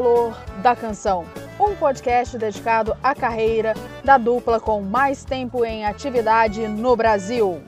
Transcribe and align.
Calor 0.00 0.34
da 0.62 0.74
Canção, 0.74 1.26
um 1.60 1.76
podcast 1.76 2.38
dedicado 2.38 2.96
à 3.02 3.14
carreira 3.14 3.74
da 4.02 4.16
dupla 4.16 4.58
com 4.58 4.80
mais 4.80 5.24
tempo 5.24 5.62
em 5.62 5.84
atividade 5.84 6.66
no 6.66 6.96
Brasil. 6.96 7.60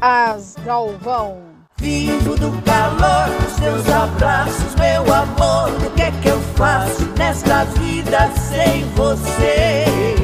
As 0.00 0.56
Galvão. 0.64 1.38
Vivo 1.76 2.34
do 2.34 2.50
calor 2.62 3.28
dos 3.42 3.54
teus 3.60 3.88
abraços, 3.88 4.74
meu 4.74 5.02
amor. 5.14 5.70
O 5.86 5.90
que 5.92 6.02
é 6.02 6.10
que 6.20 6.30
eu 6.30 6.40
faço 6.56 7.06
nesta 7.16 7.62
vida 7.62 8.28
sem 8.32 8.86
você? 8.96 10.19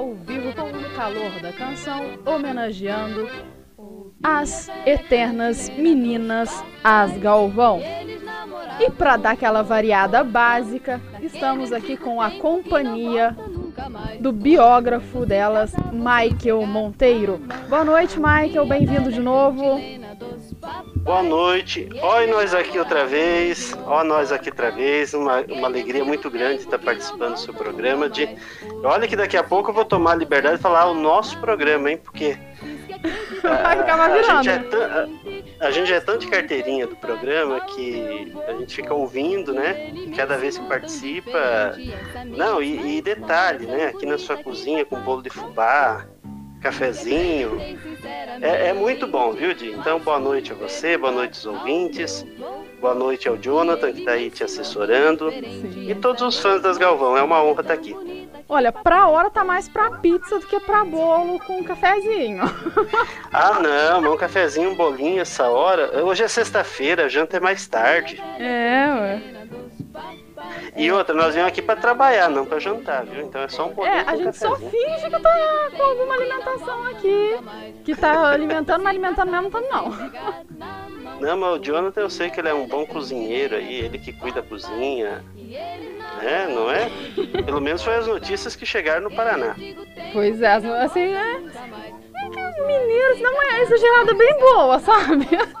Ao 0.00 0.14
vivo 0.14 0.54
com 0.54 0.70
o 0.70 0.96
calor 0.96 1.30
da 1.42 1.52
canção, 1.52 2.18
homenageando 2.24 3.28
as 4.22 4.70
eternas 4.86 5.68
meninas 5.68 6.64
As 6.82 7.18
Galvão. 7.18 7.82
E 8.80 8.90
para 8.90 9.18
dar 9.18 9.32
aquela 9.32 9.62
variada 9.62 10.24
básica, 10.24 11.02
estamos 11.20 11.70
aqui 11.70 11.98
com 11.98 12.18
a 12.18 12.30
companhia 12.30 13.36
do 14.18 14.32
biógrafo 14.32 15.26
delas, 15.26 15.74
Michael 15.92 16.64
Monteiro. 16.64 17.38
Boa 17.68 17.84
noite, 17.84 18.18
Michael, 18.18 18.64
bem-vindo 18.64 19.12
de 19.12 19.20
novo. 19.20 19.78
Boa 21.02 21.22
noite. 21.22 21.88
Oi, 22.02 22.26
nós 22.26 22.54
aqui 22.54 22.78
outra 22.78 23.06
vez. 23.06 23.76
Ó, 23.86 24.04
nós 24.04 24.30
aqui 24.30 24.50
outra 24.50 24.70
vez. 24.70 25.14
Uma, 25.14 25.40
uma 25.48 25.66
alegria 25.66 26.04
muito 26.04 26.30
grande 26.30 26.62
estar 26.62 26.78
participando 26.78 27.34
do 27.34 27.40
seu 27.40 27.54
programa. 27.54 28.08
De... 28.08 28.28
Olha 28.84 29.08
que 29.08 29.16
daqui 29.16 29.36
a 29.36 29.42
pouco 29.42 29.70
eu 29.70 29.74
vou 29.74 29.84
tomar 29.84 30.12
a 30.12 30.16
liberdade 30.16 30.56
de 30.56 30.62
falar 30.62 30.86
o 30.90 30.94
nosso 30.94 31.38
programa, 31.38 31.90
hein? 31.90 31.98
Porque. 31.98 32.36
Vai 33.42 33.78
ficar 33.78 33.98
a, 33.98 34.04
a, 34.04 34.42
gente 34.42 34.48
é 34.50 34.54
a, 35.60 35.66
a 35.66 35.70
gente 35.70 35.92
é 35.92 36.00
tão 36.00 36.18
de 36.18 36.26
carteirinha 36.26 36.86
do 36.86 36.96
programa 36.96 37.60
que 37.60 38.34
a 38.46 38.52
gente 38.52 38.76
fica 38.76 38.92
ouvindo, 38.92 39.54
né? 39.54 39.92
Cada 40.14 40.36
vez 40.36 40.58
que 40.58 40.66
participa. 40.66 41.74
Não, 42.26 42.62
e, 42.62 42.98
e 42.98 43.02
detalhe, 43.02 43.66
né? 43.66 43.86
Aqui 43.86 44.04
na 44.04 44.18
sua 44.18 44.36
cozinha 44.36 44.84
com 44.84 45.00
bolo 45.00 45.22
de 45.22 45.30
fubá, 45.30 46.06
cafezinho. 46.60 47.60
É, 48.40 48.68
é, 48.68 48.72
muito 48.72 49.06
bom, 49.06 49.32
viu, 49.32 49.54
Di? 49.54 49.70
Então, 49.70 49.98
boa 49.98 50.18
noite 50.18 50.52
a 50.52 50.54
você, 50.54 50.96
boa 50.96 51.12
noite 51.12 51.46
aos 51.46 51.46
ouvintes, 51.46 52.24
boa 52.80 52.94
noite 52.94 53.28
ao 53.28 53.36
Jonathan, 53.36 53.92
que 53.92 54.00
está 54.00 54.12
aí 54.12 54.30
te 54.30 54.44
assessorando, 54.44 55.30
Sim. 55.30 55.90
e 55.90 55.94
todos 55.94 56.22
os 56.22 56.38
fãs 56.38 56.62
das 56.62 56.78
Galvão. 56.78 57.16
É 57.16 57.22
uma 57.22 57.42
honra 57.42 57.62
estar 57.62 57.74
tá 57.74 57.74
aqui. 57.74 57.94
Olha, 58.48 58.72
pra 58.72 59.06
hora 59.06 59.30
tá 59.30 59.44
mais 59.44 59.68
pra 59.68 59.92
pizza 59.98 60.38
do 60.38 60.46
que 60.46 60.58
pra 60.58 60.84
bolo 60.84 61.38
com 61.38 61.58
um 61.58 61.62
cafezinho. 61.62 62.42
ah, 63.32 63.60
não, 63.60 64.12
um 64.12 64.16
cafezinho, 64.16 64.70
um 64.70 64.74
bolinho 64.74 65.20
essa 65.20 65.48
hora. 65.48 66.04
Hoje 66.04 66.24
é 66.24 66.28
sexta-feira, 66.28 67.04
a 67.04 67.08
janta 67.08 67.36
é 67.36 67.40
mais 67.40 67.66
tarde. 67.68 68.20
É, 68.40 68.86
ué. 68.92 69.39
E 70.76 70.90
outra, 70.90 71.14
nós 71.14 71.34
viemos 71.34 71.50
aqui 71.50 71.60
para 71.60 71.80
trabalhar, 71.80 72.28
não 72.28 72.46
para 72.46 72.58
jantar, 72.58 73.04
viu? 73.04 73.24
Então 73.24 73.42
é 73.42 73.48
só 73.48 73.66
um 73.66 73.74
pouquinho. 73.74 73.96
É, 73.96 74.04
a 74.06 74.16
gente 74.16 74.36
só 74.36 74.54
finge 74.56 75.10
que 75.10 75.20
tá 75.20 75.70
com 75.76 75.82
alguma 75.82 76.14
alimentação 76.14 76.86
aqui. 76.86 77.36
Que 77.84 77.94
tá 77.94 78.30
alimentando, 78.30 78.82
mas 78.82 78.90
alimentando 78.90 79.30
mesmo 79.30 79.50
tá 79.50 79.60
não. 79.60 79.90
Não, 81.20 81.36
mas 81.36 81.54
o 81.54 81.58
Jonathan 81.58 82.00
eu 82.00 82.10
sei 82.10 82.30
que 82.30 82.40
ele 82.40 82.48
é 82.48 82.54
um 82.54 82.66
bom 82.66 82.86
cozinheiro 82.86 83.56
aí, 83.56 83.74
ele 83.74 83.98
que 83.98 84.12
cuida 84.12 84.40
da 84.40 84.48
cozinha. 84.48 85.22
É, 86.22 86.46
não 86.46 86.70
é? 86.70 86.90
Pelo 87.44 87.60
menos 87.60 87.82
foi 87.82 87.96
as 87.96 88.06
notícias 88.06 88.56
que 88.56 88.64
chegaram 88.64 89.02
no 89.02 89.14
Paraná. 89.14 89.54
Pois 90.12 90.40
é, 90.40 90.54
assim, 90.54 91.00
é. 91.00 91.36
é 91.36 92.00
Mineiros 92.66 93.20
não 93.20 93.42
é 93.42 93.62
exagerada 93.62 94.14
bem 94.14 94.38
boa, 94.38 94.78
sabe? 94.78 95.28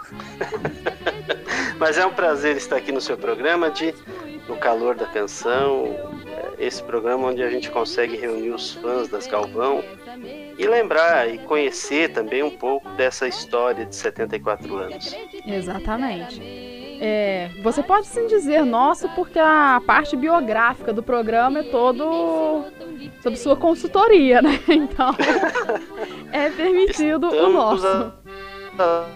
Mas 1.78 1.96
é 1.96 2.04
um 2.04 2.12
prazer 2.12 2.56
estar 2.56 2.76
aqui 2.76 2.92
no 2.92 3.00
seu 3.00 3.16
programa 3.16 3.70
de 3.70 3.94
no 4.50 4.56
calor 4.56 4.96
da 4.96 5.06
canção, 5.06 5.94
é, 6.26 6.66
esse 6.66 6.82
programa 6.82 7.28
onde 7.28 7.40
a 7.40 7.48
gente 7.48 7.70
consegue 7.70 8.16
reunir 8.16 8.50
os 8.50 8.72
fãs 8.72 9.08
das 9.08 9.28
Galvão 9.28 9.82
e 10.58 10.66
lembrar 10.66 11.32
e 11.32 11.38
conhecer 11.38 12.12
também 12.12 12.42
um 12.42 12.50
pouco 12.50 12.88
dessa 12.90 13.28
história 13.28 13.86
de 13.86 13.94
74 13.94 14.76
anos. 14.76 15.14
Exatamente. 15.46 16.42
É, 17.00 17.48
você 17.62 17.82
pode 17.82 18.08
sim 18.08 18.26
dizer 18.26 18.64
nosso, 18.64 19.08
porque 19.10 19.38
a 19.38 19.80
parte 19.86 20.16
biográfica 20.16 20.92
do 20.92 21.02
programa 21.02 21.60
é 21.60 21.62
todo 21.62 22.64
sob 23.22 23.36
sua 23.38 23.56
consultoria, 23.56 24.42
né? 24.42 24.58
Então 24.68 25.14
é 26.32 26.50
permitido 26.50 27.28
Estamos 27.28 27.48
o 27.48 27.52
nosso. 27.52 28.12
A... 28.78 29.06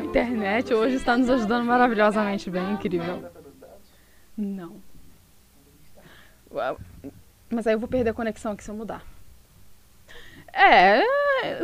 A 0.00 0.02
internet 0.02 0.72
hoje 0.72 0.96
está 0.96 1.14
nos 1.14 1.28
ajudando 1.28 1.66
maravilhosamente 1.66 2.50
bem, 2.50 2.72
incrível. 2.72 3.22
Não. 4.34 4.80
Mas 7.50 7.66
aí 7.66 7.74
eu 7.74 7.78
vou 7.78 7.86
perder 7.86 8.10
a 8.10 8.14
conexão 8.14 8.52
aqui 8.52 8.64
se 8.64 8.70
eu 8.70 8.74
mudar. 8.74 9.04
É, 10.54 11.02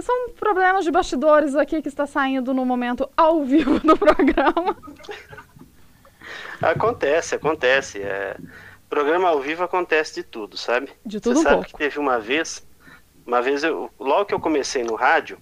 são 0.03 0.31
problemas 0.33 0.85
de 0.85 0.91
bastidores 0.91 1.55
aqui 1.55 1.81
que 1.81 1.89
está 1.89 2.07
saindo 2.07 2.53
no 2.53 2.67
momento 2.67 3.09
ao 3.17 3.43
vivo 3.43 3.81
do 3.81 3.97
programa. 3.97 4.77
Acontece, 6.61 7.35
acontece. 7.35 8.03
É, 8.03 8.37
programa 8.91 9.29
ao 9.29 9.41
vivo 9.41 9.65
acontece 9.65 10.17
de 10.17 10.23
tudo, 10.23 10.59
sabe? 10.59 10.91
De 11.07 11.21
tudo 11.21 11.37
Você 11.37 11.41
um 11.41 11.43
sabe 11.43 11.55
pouco. 11.57 11.71
que 11.71 11.79
teve 11.79 11.99
uma 11.99 12.21
vez, 12.21 12.67
uma 13.27 13.41
vez 13.41 13.65
eu, 13.65 13.91
logo 13.99 14.27
que 14.27 14.35
eu 14.35 14.41
comecei 14.41 14.85
no 14.85 14.95
rádio, 14.95 15.39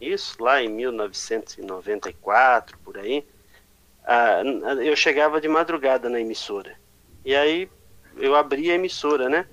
isso 0.00 0.42
lá 0.42 0.62
em 0.62 0.68
1994, 0.68 2.78
por 2.78 2.98
aí, 2.98 3.24
eu 4.84 4.94
chegava 4.94 5.40
de 5.40 5.48
madrugada 5.48 6.08
na 6.08 6.20
emissora. 6.20 6.76
E 7.24 7.34
aí 7.34 7.68
eu 8.16 8.36
abri 8.36 8.70
a 8.70 8.74
emissora, 8.74 9.28
né? 9.28 9.46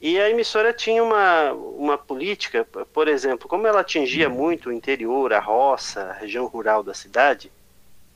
E 0.00 0.18
a 0.18 0.28
emissora 0.28 0.72
tinha 0.72 1.02
uma, 1.02 1.52
uma 1.52 1.96
política, 1.96 2.64
por 2.64 3.06
exemplo, 3.06 3.48
como 3.48 3.66
ela 3.66 3.80
atingia 3.80 4.28
muito 4.28 4.68
o 4.68 4.72
interior, 4.72 5.32
a 5.32 5.38
roça, 5.38 6.02
a 6.02 6.12
região 6.12 6.46
rural 6.46 6.82
da 6.82 6.92
cidade, 6.92 7.52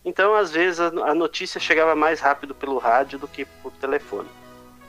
então 0.05 0.35
às 0.35 0.51
vezes 0.51 0.81
a, 0.81 0.89
a 0.89 1.15
notícia 1.15 1.61
chegava 1.61 1.95
mais 1.95 2.21
rápido 2.21 2.55
pelo 2.55 2.79
rádio 2.79 3.19
do 3.19 3.29
que 3.29 3.45
por 3.45 3.73
telefone. 3.73 4.29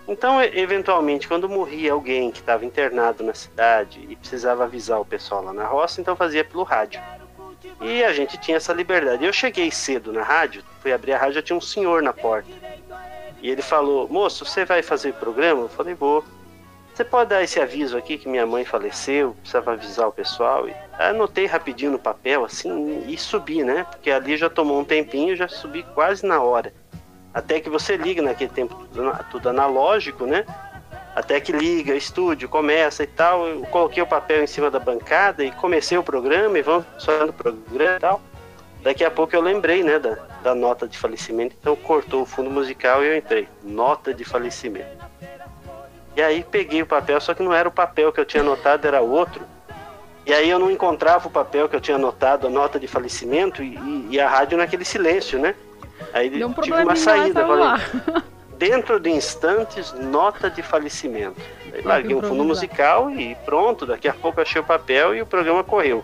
Então, 0.08 0.42
eventualmente, 0.42 1.28
quando 1.28 1.50
morria 1.50 1.92
alguém 1.92 2.32
que 2.32 2.40
estava 2.40 2.66
internado 2.66 3.24
na 3.24 3.34
cidade 3.34 4.06
e 4.10 4.16
precisava 4.16 4.64
avisar 4.64 5.02
o 5.02 5.06
pessoal 5.06 5.44
lá 5.44 5.52
na 5.52 5.66
roça, 5.66 6.00
então 6.00 6.16
fazia 6.16 6.46
pelo 6.46 6.64
rádio. 6.64 7.02
E 7.82 8.04
a 8.04 8.14
gente 8.14 8.38
tinha 8.38 8.58
essa 8.58 8.72
liberdade. 8.72 9.26
Eu 9.26 9.34
cheguei 9.34 9.70
cedo 9.70 10.14
na 10.14 10.24
rádio, 10.24 10.64
fui 10.82 10.94
abrir 10.94 11.14
a 11.14 11.18
rádio, 11.18 11.36
já 11.36 11.42
tinha 11.42 11.58
um 11.58 11.62
senhor 11.62 12.02
na 12.02 12.14
porta. 12.14 12.50
E 13.42 13.50
ele 13.50 13.62
falou: 13.62 14.08
Moço, 14.08 14.46
você 14.46 14.64
vai 14.64 14.82
fazer 14.82 15.10
o 15.10 15.14
programa? 15.14 15.64
Eu 15.64 15.70
falei: 15.70 15.94
Vou. 15.94 16.24
Você 16.94 17.04
pode 17.04 17.30
dar 17.30 17.44
esse 17.44 17.60
aviso 17.60 17.96
aqui 17.96 18.18
que 18.18 18.28
minha 18.28 18.48
mãe 18.48 18.66
faleceu, 18.66 19.36
precisava 19.42 19.74
avisar 19.74 20.08
o 20.08 20.12
pessoal. 20.12 20.68
E 20.68 20.74
anotei 20.98 21.46
rapidinho 21.46 21.92
no 21.92 22.00
papel, 22.00 22.44
assim, 22.44 23.06
e 23.08 23.16
subi, 23.16 23.64
né? 23.64 23.86
Porque 23.92 24.10
ali 24.10 24.36
já 24.36 24.50
tomou 24.50 24.80
um 24.80 24.84
tempinho, 24.84 25.36
já 25.36 25.48
subi 25.48 25.84
quase 25.94 26.26
na 26.26 26.42
hora. 26.42 26.74
Até 27.38 27.60
que 27.60 27.70
você 27.70 27.96
liga 27.96 28.20
naquele 28.20 28.50
tempo 28.50 28.74
tudo, 28.74 29.26
tudo 29.30 29.50
analógico, 29.50 30.26
né? 30.26 30.44
Até 31.16 31.40
que 31.40 31.52
liga, 31.52 31.94
estúdio, 31.94 32.50
começa 32.50 33.04
e 33.04 33.08
tal. 33.08 33.48
Eu 33.48 33.62
coloquei 33.68 34.02
o 34.02 34.08
papel 34.08 34.44
em 34.44 34.48
cima 34.48 34.72
da 34.72 34.80
bancada 34.80 35.44
e 35.44 35.52
comecei 35.52 35.96
o 36.00 36.02
programa 36.02 36.58
e 36.58 36.64
vamos 36.64 36.88
falando 37.00 37.30
o 37.30 37.34
programa 37.34 37.96
e 37.96 38.00
tal. 38.00 38.22
Daqui 38.82 39.06
a 39.06 39.12
pouco 39.12 39.36
eu 39.36 39.42
lembrei, 39.42 39.84
né, 39.84 40.00
da, 40.00 40.18
da 40.42 40.56
nota 40.56 40.88
de 40.88 40.98
falecimento. 40.98 41.56
Então 41.62 41.76
cortou 41.76 42.24
o 42.24 42.26
fundo 42.26 42.50
musical 42.50 43.04
e 43.04 43.08
eu 43.08 43.16
entrei. 43.16 43.48
Nota 43.64 44.16
de 44.16 44.26
falecimento. 44.26 45.06
E 46.16 46.24
aí 46.24 46.44
peguei 46.44 46.82
o 46.82 46.88
papel, 46.88 47.22
só 47.22 47.36
que 47.36 47.44
não 47.44 47.54
era 47.54 47.70
o 47.70 47.72
papel 47.72 48.12
que 48.12 48.20
eu 48.20 48.26
tinha 48.26 48.42
anotado, 48.42 48.88
era 48.88 49.00
outro. 49.00 49.46
E 50.26 50.34
aí 50.34 50.50
eu 50.50 50.58
não 50.58 50.72
encontrava 50.72 51.28
o 51.28 51.32
papel 51.32 51.70
que 51.70 51.76
eu 51.76 51.82
tinha 51.82 51.98
anotado, 51.98 52.48
a 52.48 52.50
nota 52.50 52.80
de 52.80 52.88
falecimento, 52.88 53.62
e, 53.62 54.08
e 54.10 54.20
a 54.20 54.28
rádio 54.28 54.58
naquele 54.58 54.84
silêncio, 54.84 55.38
né? 55.38 55.54
Aí 56.14 56.30
Deu 56.30 56.48
um 56.48 56.54
tive 56.54 56.84
uma 56.84 56.96
saída, 56.96 57.46
falei, 57.46 57.82
dentro 58.58 59.00
de 59.00 59.10
instantes, 59.10 59.94
nota 59.94 60.50
de 60.50 60.62
falecimento. 60.62 61.40
Aí 61.74 61.82
larguei 61.82 62.16
um 62.16 62.22
fundo 62.22 62.44
musical 62.44 63.10
e 63.12 63.36
pronto, 63.46 63.86
daqui 63.86 64.08
a 64.08 64.14
pouco 64.14 64.42
achei 64.42 64.62
o 64.62 64.64
papel 64.64 65.16
e 65.16 65.22
o 65.22 65.26
programa 65.26 65.64
correu. 65.64 66.04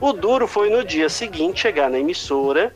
O 0.00 0.12
duro 0.12 0.46
foi 0.46 0.68
no 0.68 0.84
dia 0.84 1.08
seguinte 1.08 1.60
chegar 1.60 1.88
na 1.88 1.98
emissora, 1.98 2.74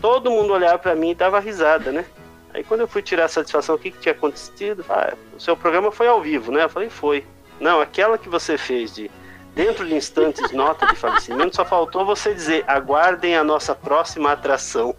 todo 0.00 0.30
mundo 0.30 0.52
olhava 0.52 0.78
pra 0.78 0.94
mim 0.94 1.10
e 1.10 1.14
dava 1.14 1.40
risada, 1.40 1.90
né? 1.90 2.04
Aí 2.52 2.64
quando 2.64 2.80
eu 2.80 2.88
fui 2.88 3.00
tirar 3.00 3.26
a 3.26 3.28
satisfação, 3.28 3.76
o 3.76 3.78
que, 3.78 3.90
que 3.90 3.98
tinha 3.98 4.12
acontecido? 4.12 4.84
Ah, 4.88 5.14
o 5.34 5.40
seu 5.40 5.56
programa 5.56 5.90
foi 5.90 6.08
ao 6.08 6.20
vivo, 6.20 6.52
né? 6.52 6.64
Eu 6.64 6.68
falei, 6.68 6.90
foi. 6.90 7.24
Não, 7.60 7.80
aquela 7.80 8.18
que 8.18 8.28
você 8.28 8.58
fez 8.58 8.94
de 8.94 9.10
dentro 9.54 9.86
de 9.86 9.94
instantes 9.94 10.50
nota 10.52 10.86
de 10.86 10.96
falecimento, 10.96 11.56
só 11.56 11.64
faltou 11.64 12.04
você 12.04 12.34
dizer, 12.34 12.64
aguardem 12.66 13.36
a 13.36 13.44
nossa 13.44 13.74
próxima 13.74 14.32
atração. 14.32 14.94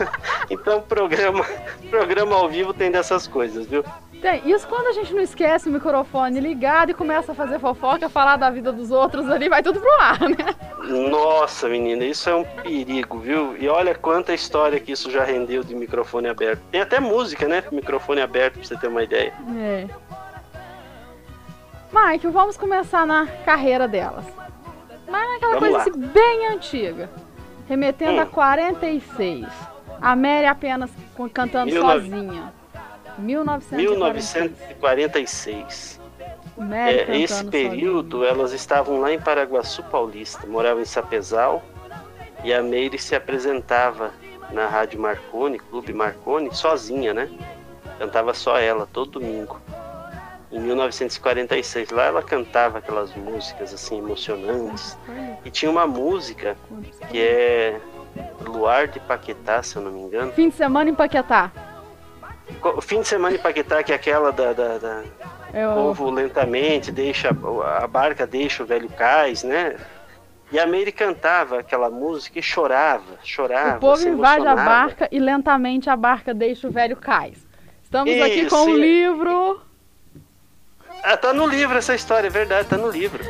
então 0.50 0.80
programa, 0.80 1.44
programa 1.90 2.36
ao 2.36 2.48
vivo 2.48 2.72
tem 2.72 2.90
dessas 2.90 3.26
coisas, 3.26 3.66
viu? 3.66 3.84
Tem, 4.24 4.40
isso 4.50 4.66
quando 4.66 4.86
a 4.86 4.92
gente 4.92 5.12
não 5.12 5.20
esquece 5.20 5.68
o 5.68 5.72
microfone 5.72 6.40
ligado 6.40 6.90
e 6.90 6.94
começa 6.94 7.32
a 7.32 7.34
fazer 7.34 7.58
fofoca, 7.58 8.08
falar 8.08 8.36
da 8.36 8.48
vida 8.48 8.72
dos 8.72 8.90
outros 8.90 9.28
ali, 9.28 9.50
vai 9.50 9.62
tudo 9.62 9.80
pro 9.80 10.00
ar, 10.00 10.18
né? 10.20 10.54
Nossa, 11.10 11.68
menina, 11.68 12.04
isso 12.04 12.30
é 12.30 12.34
um 12.34 12.42
perigo, 12.42 13.18
viu? 13.18 13.54
E 13.58 13.68
olha 13.68 13.94
quanta 13.94 14.32
história 14.32 14.80
que 14.80 14.92
isso 14.92 15.10
já 15.10 15.24
rendeu 15.24 15.62
de 15.62 15.74
microfone 15.74 16.28
aberto. 16.28 16.62
Tem 16.70 16.80
até 16.80 17.00
música, 17.00 17.46
né? 17.46 17.64
Microfone 17.70 18.22
aberto, 18.22 18.54
pra 18.54 18.64
você 18.64 18.76
ter 18.76 18.88
uma 18.88 19.02
ideia. 19.02 19.34
É. 19.58 19.86
Mike, 21.94 22.26
vamos 22.28 22.56
começar 22.56 23.06
na 23.06 23.26
carreira 23.44 23.86
delas. 23.86 24.24
Mas 25.08 25.28
naquela 25.32 25.60
Vamos 25.60 25.76
coisa 25.76 25.90
assim, 25.90 26.00
bem 26.08 26.46
antiga. 26.48 27.10
Remetendo 27.68 28.20
a 28.20 28.24
Hum. 28.24 28.30
46. 28.30 29.46
A 30.00 30.16
Mary 30.16 30.46
apenas 30.46 30.90
cantando 31.32 31.66
19 31.66 32.10
sozinha. 32.10 32.52
1946. 33.18 33.80
1946. 33.82 36.00
Mary 36.56 36.98
É, 36.98 37.18
esse 37.18 37.44
período 37.46 38.18
sozinha. 38.18 38.32
elas 38.32 38.52
estavam 38.52 39.00
lá 39.00 39.12
em 39.12 39.20
Paraguaçu 39.20 39.82
Paulista, 39.84 40.46
moravam 40.46 40.82
em 40.82 40.86
Sapezal 40.86 41.62
e 42.42 42.52
a 42.52 42.62
Meire 42.62 42.98
se 42.98 43.14
apresentava 43.14 44.10
na 44.50 44.66
Rádio 44.66 45.00
Marconi, 45.00 45.58
Clube 45.58 45.92
Marconi, 45.92 46.54
sozinha, 46.54 47.14
né? 47.14 47.30
Cantava 47.98 48.34
só 48.34 48.58
ela 48.58 48.86
todo 48.92 49.20
domingo. 49.20 49.60
Em 50.54 50.60
1946, 50.60 51.90
lá 51.90 52.04
ela 52.04 52.22
cantava 52.22 52.78
aquelas 52.78 53.12
músicas 53.16 53.74
assim 53.74 53.98
emocionantes. 53.98 54.96
E 55.44 55.50
tinha 55.50 55.68
uma 55.68 55.84
música 55.84 56.56
que 57.10 57.20
é 57.20 57.80
Luar 58.40 58.86
de 58.86 59.00
Paquetá, 59.00 59.64
se 59.64 59.74
eu 59.74 59.82
não 59.82 59.90
me 59.90 60.00
engano. 60.02 60.30
Fim 60.30 60.48
de 60.50 60.54
semana 60.54 60.88
em 60.88 60.94
Paquetá. 60.94 61.50
Fim 62.82 63.00
de 63.00 63.08
semana 63.08 63.34
em 63.34 63.38
Paquetá, 63.40 63.82
que 63.82 63.90
é 63.90 63.96
aquela 63.96 64.30
da, 64.30 64.52
da, 64.52 64.78
da 64.78 65.02
Eu, 65.52 65.74
povo 65.74 66.08
lentamente 66.08 66.92
deixa 66.92 67.30
a 67.30 67.86
barca 67.88 68.24
deixa 68.24 68.62
o 68.62 68.66
velho 68.66 68.88
cais, 68.90 69.42
né? 69.42 69.76
E 70.52 70.58
a 70.60 70.68
Meire 70.68 70.92
cantava 70.92 71.58
aquela 71.58 71.90
música 71.90 72.38
e 72.38 72.42
chorava, 72.42 73.18
chorava. 73.24 73.78
o 73.78 73.80
povo 73.80 74.08
invade 74.08 74.46
a 74.46 74.54
barca 74.54 75.08
e 75.10 75.18
lentamente 75.18 75.90
a 75.90 75.96
barca 75.96 76.32
deixa 76.32 76.68
o 76.68 76.70
velho 76.70 76.96
cais. 76.96 77.44
Estamos 77.82 78.20
aqui 78.22 78.42
Isso, 78.42 78.50
com 78.54 78.66
o 78.66 78.78
e- 78.78 78.80
livro. 78.80 79.60
Ah, 81.06 81.18
tá 81.18 81.34
no 81.34 81.46
livro 81.46 81.76
essa 81.76 81.94
história, 81.94 82.28
é 82.28 82.30
verdade, 82.30 82.66
tá 82.66 82.78
no 82.78 82.90
livro. 82.90 83.22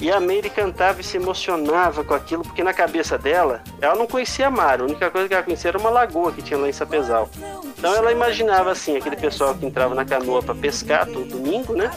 E 0.00 0.10
a 0.10 0.18
Meire 0.18 0.48
cantava 0.48 1.02
e 1.02 1.04
se 1.04 1.18
emocionava 1.18 2.02
com 2.02 2.14
aquilo, 2.14 2.42
porque 2.42 2.64
na 2.64 2.72
cabeça 2.72 3.18
dela, 3.18 3.62
ela 3.78 3.94
não 3.94 4.06
conhecia 4.06 4.48
mar, 4.48 4.80
a 4.80 4.84
única 4.84 5.10
coisa 5.10 5.28
que 5.28 5.34
ela 5.34 5.42
conhecia 5.42 5.68
era 5.68 5.78
uma 5.78 5.90
lagoa 5.90 6.32
que 6.32 6.40
tinha 6.40 6.58
lá 6.58 6.66
em 6.66 6.72
Sapezal. 6.72 7.28
Então 7.76 7.94
ela 7.94 8.10
imaginava 8.10 8.70
assim, 8.70 8.96
aquele 8.96 9.16
pessoal 9.16 9.54
que 9.54 9.66
entrava 9.66 9.94
na 9.94 10.06
canoa 10.06 10.42
para 10.42 10.54
pescar 10.54 11.04
todo 11.04 11.26
domingo, 11.26 11.74
né? 11.74 11.90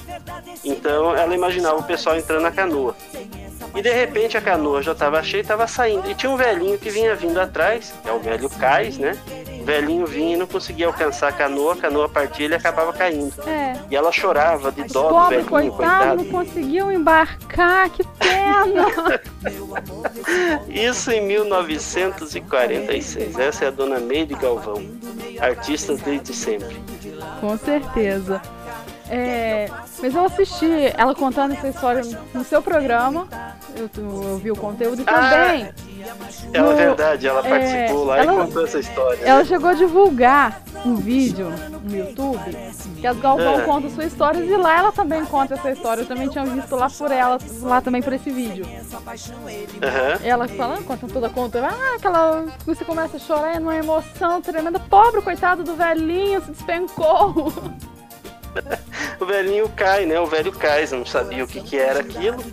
Então 0.62 1.16
ela 1.16 1.34
imaginava 1.34 1.78
o 1.78 1.84
pessoal 1.84 2.18
entrando 2.18 2.42
na 2.42 2.52
canoa. 2.52 2.94
E 3.74 3.82
de 3.82 3.92
repente 3.92 4.36
a 4.36 4.42
canoa 4.42 4.84
já 4.84 4.92
estava 4.92 5.24
cheia 5.24 5.40
e 5.40 5.42
estava 5.42 5.66
saindo. 5.68 6.12
E 6.12 6.14
tinha 6.14 6.30
um 6.30 6.36
velhinho 6.36 6.78
que 6.78 6.90
vinha 6.90 7.16
vindo 7.16 7.40
atrás, 7.40 7.94
que 8.04 8.10
é 8.10 8.12
o 8.12 8.20
velho 8.20 8.50
Cais, 8.50 8.98
né? 8.98 9.18
Velhinho 9.64 10.06
vinha 10.06 10.36
e 10.36 10.38
não 10.38 10.46
conseguia 10.46 10.86
alcançar 10.88 11.30
a 11.30 11.32
canoa, 11.32 11.74
a 11.74 11.78
canoa 11.78 12.10
partia 12.10 12.44
e 12.44 12.48
ele 12.48 12.56
acabava 12.56 12.92
caindo. 12.94 13.34
É. 13.48 13.80
E 13.90 13.96
ela 13.96 14.12
chorava 14.12 14.72
de 14.72 14.84
dó 14.86 15.10
do 15.10 15.30
velhinho, 15.30 15.48
coitado, 15.48 15.78
coitado. 15.78 16.24
não 16.24 16.26
conseguiu 16.26 16.92
embarcar, 16.92 17.90
que 17.90 18.04
pena! 18.20 18.86
Isso 20.68 21.10
em 21.12 21.26
1946. 21.26 23.40
Essa 23.40 23.66
é 23.66 23.68
a 23.68 23.72
dona 23.72 24.00
Meire 24.00 24.36
Galvão, 24.36 24.84
artista 25.40 25.96
desde 25.96 26.34
sempre. 26.34 26.82
Com 27.40 27.58
certeza. 27.58 28.42
É, 29.14 29.70
mas 30.02 30.16
eu 30.16 30.26
assisti 30.26 30.92
ela 30.98 31.14
contando 31.14 31.54
essa 31.54 31.68
história 31.68 32.02
no 32.34 32.44
seu 32.44 32.62
programa. 32.62 33.28
Eu, 33.76 33.90
eu 33.98 34.38
vi 34.38 34.52
o 34.52 34.56
conteúdo 34.56 35.02
e 35.02 35.06
também 35.06 35.70
Ela 36.54 36.66
No- 36.66 36.80
é 36.80 36.86
verdade, 36.86 37.28
ela 37.28 37.40
é, 37.46 37.50
participou 37.50 38.04
lá 38.06 38.18
ela- 38.20 38.34
e 38.34 38.36
contou 38.46 38.64
essa 38.66 38.80
história. 38.80 39.20
né? 39.24 39.30
ela 39.30 39.46
chegou 39.46 39.70
a 39.70 39.74
divulgar 39.74 40.62
um 40.86 40.96
vídeo 40.96 41.52
no 41.84 41.96
YouTube 41.96 42.56
que 43.00 43.08
as 43.08 43.18
Galvão 43.18 43.60
É. 43.60 43.64
conta 43.64 43.90
suas 43.90 44.08
histórias 44.08 44.48
e 44.48 44.56
lá 44.58 44.78
ela 44.78 44.92
também 44.92 45.24
conta 45.26 45.54
essa 45.56 45.72
história. 45.72 46.02
Eu 46.02 46.06
também 46.08 46.28
tinha 46.30 46.46
visto 46.46 46.76
lá 46.76 46.90
por 46.90 47.12
ela, 47.12 47.38
lá 47.62 47.82
também 47.82 48.02
por 48.02 48.14
esse 48.14 48.30
vídeo. 48.30 48.66
Aham. 49.82 50.20
Ela 50.24 50.48
falando, 50.48 50.86
conta 50.86 51.08
toda 51.08 51.30
conta, 51.30 51.66
ah, 51.66 51.96
aquela. 51.98 52.46
Você 52.66 52.84
começa 52.86 53.18
a 53.18 53.20
chorar, 53.20 53.56
é 53.56 53.60
uma 53.60 53.76
emoção 53.76 54.42
tremenda. 54.42 54.80
Pobre 54.80 55.22
coitado 55.22 55.64
do 55.64 55.76
velhinho, 55.76 56.42
se 56.44 56.52
despencou. 56.52 57.52
O 59.20 59.26
velhinho 59.26 59.70
cai, 59.70 60.06
né? 60.06 60.20
O 60.20 60.26
velho 60.26 60.52
cai, 60.52 60.86
não 60.92 61.06
sabia 61.06 61.44
o 61.44 61.48
que, 61.48 61.62
que 61.62 61.78
era 61.78 62.00
aquilo. 62.02 62.44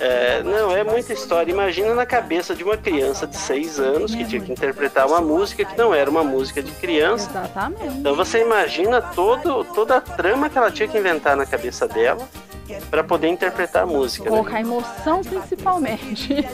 É, 0.00 0.42
não, 0.42 0.74
é 0.74 0.82
muita 0.82 1.12
história. 1.12 1.52
Imagina 1.52 1.94
na 1.94 2.04
cabeça 2.06 2.54
de 2.56 2.64
uma 2.64 2.76
criança 2.76 3.24
de 3.26 3.36
6 3.36 3.78
anos 3.78 4.14
que 4.14 4.24
tinha 4.24 4.40
que 4.40 4.50
interpretar 4.50 5.06
uma 5.06 5.20
música 5.20 5.64
que 5.64 5.76
não 5.78 5.94
era 5.94 6.10
uma 6.10 6.24
música 6.24 6.60
de 6.62 6.72
criança. 6.72 7.28
Exatamente. 7.30 7.98
Então 7.98 8.16
você 8.16 8.40
imagina 8.42 9.00
todo, 9.00 9.62
toda 9.64 9.98
a 9.98 10.00
trama 10.00 10.48
que 10.50 10.58
ela 10.58 10.70
tinha 10.72 10.88
que 10.88 10.98
inventar 10.98 11.36
na 11.36 11.46
cabeça 11.46 11.86
dela 11.86 12.26
para 12.90 13.04
poder 13.04 13.28
interpretar 13.28 13.84
a 13.84 13.86
música. 13.86 14.24
Né? 14.24 14.30
Colocar 14.30 14.60
emoção 14.60 15.20
principalmente. 15.22 16.34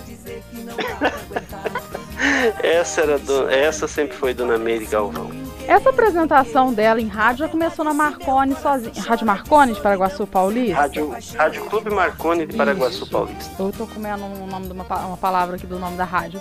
Essa, 2.63 3.01
era 3.03 3.19
do- 3.19 3.49
essa 3.51 3.87
sempre 3.89 4.17
foi 4.17 4.33
Dona 4.35 4.57
Meire 4.59 4.87
Galvão. 4.87 5.31
Essa 5.67 5.91
apresentação 5.91 6.73
dela 6.73 7.01
em 7.01 7.09
rádio 7.09 7.47
já 7.47 7.49
começou 7.49 7.85
na 7.85 7.95
Marconi 7.95 8.55
sozinha. 8.57 9.03
Rádio 9.03 9.27
Marconi 9.27 9.73
de 9.73 9.81
Paraguaçu 9.81 10.27
Paulista? 10.27 10.75
Rádio, 10.77 11.17
Rádio 11.37 11.65
Clube 11.67 11.91
Marconi 11.91 12.47
de 12.47 12.57
Paraguaçu 12.57 13.05
Isso. 13.05 13.11
Paulista. 13.11 13.63
Eu 13.63 13.73
tô 13.73 13.87
comendo 13.87 14.25
o 14.25 14.47
nome 14.47 14.67
de 14.67 14.73
uma, 14.73 14.85
uma 14.85 15.17
palavra 15.17 15.57
aqui 15.57 15.67
do 15.67 15.79
nome 15.79 15.97
da 15.97 16.05
rádio. 16.05 16.41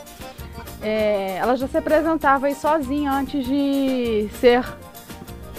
É, 0.81 1.37
ela 1.37 1.55
já 1.55 1.67
se 1.67 1.77
apresentava 1.77 2.47
aí 2.47 2.55
sozinha 2.55 3.11
antes 3.13 3.45
de 3.45 4.29
ser. 4.41 4.65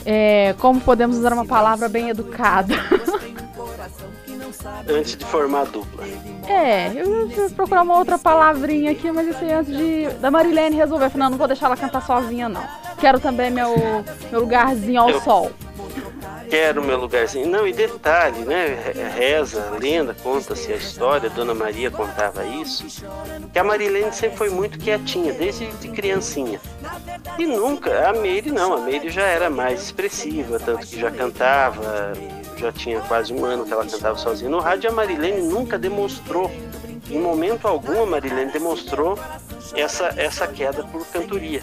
é, 0.05 0.55
como 0.59 0.81
podemos 0.81 1.17
usar 1.17 1.33
uma 1.33 1.47
palavra 1.47 1.89
bem 1.89 2.11
educada? 2.11 2.75
Antes 4.89 5.17
de 5.17 5.25
formar 5.25 5.63
a 5.63 5.65
dupla. 5.65 6.05
É, 6.47 6.93
eu 6.95 7.29
ia 7.29 7.51
procurar 7.51 7.83
uma 7.83 7.97
outra 7.99 8.19
palavrinha 8.19 8.91
aqui, 8.93 9.11
mas 9.11 9.27
isso 9.29 9.43
aí 9.43 9.53
antes 9.53 9.75
de. 9.75 10.09
Da 10.21 10.31
Marilene 10.31 10.77
resolver. 10.77 11.07
Eu 11.07 11.11
falei, 11.11 11.25
não, 11.25 11.31
não 11.31 11.39
vou 11.39 11.47
deixar 11.47 11.67
ela 11.67 11.77
cantar 11.77 12.03
sozinha, 12.03 12.49
não. 12.51 12.63
Quero 13.05 13.21
também 13.21 13.51
meu, 13.51 13.77
meu 14.31 14.41
lugarzinho 14.41 14.99
ao 14.99 15.11
Eu- 15.11 15.21
sol. 15.21 15.51
Quero 16.49 16.83
meu 16.83 16.99
lugarzinho. 16.99 17.47
Não, 17.47 17.67
e 17.69 17.73
detalhe, 17.75 18.39
né? 18.47 18.79
Re- 18.83 19.03
Reza, 19.21 19.73
lenda, 19.79 20.17
conta-se 20.23 20.73
a 20.73 20.77
história, 20.77 21.29
Dona 21.29 21.53
Maria 21.53 21.91
contava 21.91 22.47
isso, 22.47 22.87
que 23.53 23.59
a 23.59 23.63
Marilene 23.63 24.11
sempre 24.11 24.39
foi 24.39 24.49
muito 24.49 24.79
quietinha, 24.79 25.35
desde 25.35 25.67
de 25.67 25.89
criancinha. 25.89 26.59
E 27.39 27.45
nunca, 27.45 28.09
a 28.09 28.15
Meire 28.15 28.51
não, 28.51 28.73
a 28.73 28.79
Meire 28.81 29.11
já 29.11 29.25
era 29.25 29.51
mais 29.51 29.83
expressiva, 29.83 30.59
tanto 30.59 30.87
que 30.87 30.99
já 30.99 31.11
cantava, 31.11 32.15
já 32.57 32.73
tinha 32.73 33.01
quase 33.01 33.35
um 33.35 33.45
ano 33.45 33.67
que 33.67 33.73
ela 33.75 33.85
cantava 33.85 34.17
sozinha 34.17 34.51
no 34.51 34.61
rádio, 34.61 34.89
e 34.89 34.91
a 34.91 34.93
Marilene 34.95 35.43
nunca 35.43 35.79
demonstrou, 35.79 36.51
em 37.11 37.21
momento 37.21 37.69
algum 37.69 38.03
a 38.03 38.07
Marilene 38.07 38.51
demonstrou 38.51 39.19
essa, 39.77 40.15
essa 40.17 40.47
queda 40.47 40.83
por 40.85 41.07
cantoria. 41.07 41.61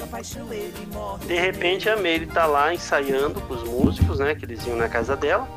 De 1.25 1.33
repente 1.35 1.89
a 1.89 1.95
Meire 1.95 2.25
tá 2.27 2.45
lá 2.45 2.73
ensaiando 2.73 3.39
com 3.41 3.53
os 3.53 3.63
músicos, 3.63 4.19
né? 4.19 4.35
Que 4.35 4.45
eles 4.45 4.65
iam 4.65 4.75
na 4.75 4.89
casa 4.89 5.15
dela. 5.15 5.47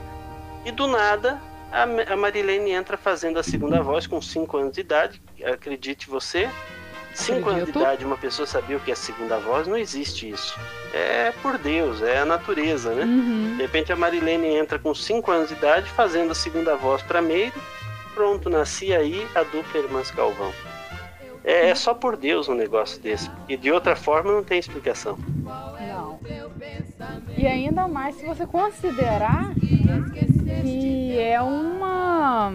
E 0.65 0.71
do 0.73 0.87
nada 0.87 1.41
a, 1.71 1.85
Ma- 1.87 2.03
a 2.09 2.17
Marilene 2.17 2.71
entra 2.71 2.97
fazendo 2.97 3.39
a 3.39 3.43
segunda 3.43 3.83
voz 3.83 4.07
com 4.07 4.21
5 4.23 4.57
anos 4.57 4.73
de 4.75 4.81
idade. 4.81 5.21
Acredite 5.45 6.09
você. 6.09 6.49
5 7.15 7.49
anos 7.49 7.65
de 7.67 7.71
idade, 7.79 8.05
uma 8.05 8.17
pessoa 8.17 8.45
sabia 8.45 8.77
o 8.77 8.81
que 8.81 8.91
é 8.91 8.95
segunda 8.97 9.39
voz, 9.39 9.69
não 9.69 9.77
existe 9.77 10.29
isso. 10.29 10.59
É 10.93 11.33
por 11.43 11.57
Deus, 11.59 12.03
é 12.03 12.19
a 12.19 12.25
natureza, 12.25 12.93
né? 12.93 13.05
Uhum. 13.05 13.55
De 13.57 13.63
repente 13.63 13.93
a 13.93 13.97
Marilene 13.97 14.49
entra 14.49 14.81
com 14.81 14.93
5 14.93 15.31
anos 15.31 15.49
de 15.49 15.55
idade 15.55 15.89
fazendo 15.91 16.33
a 16.33 16.35
segunda 16.35 16.75
voz 16.75 17.03
para 17.03 17.23
Meire. 17.23 17.53
Pronto, 18.15 18.51
nascia 18.51 18.99
aí 18.99 19.25
a 19.33 19.45
dupla 19.45 19.81
Irmãs 19.81 20.11
Galvão. 20.11 20.53
É, 21.45 21.69
é 21.69 21.75
só 21.75 21.93
por 21.93 22.17
Deus 22.17 22.49
um 22.49 22.55
negócio 22.55 23.01
desse, 23.01 23.29
porque 23.31 23.57
de 23.57 23.71
outra 23.71 23.95
forma 23.95 24.33
não 24.33 24.43
tem 24.43 24.59
explicação. 24.59 25.19
E 27.37 27.47
ainda 27.47 27.87
mais 27.87 28.17
se 28.17 28.25
você 28.25 28.47
considerar 28.47 29.53
que 30.63 31.19
é 31.19 31.41
uma. 31.41 32.53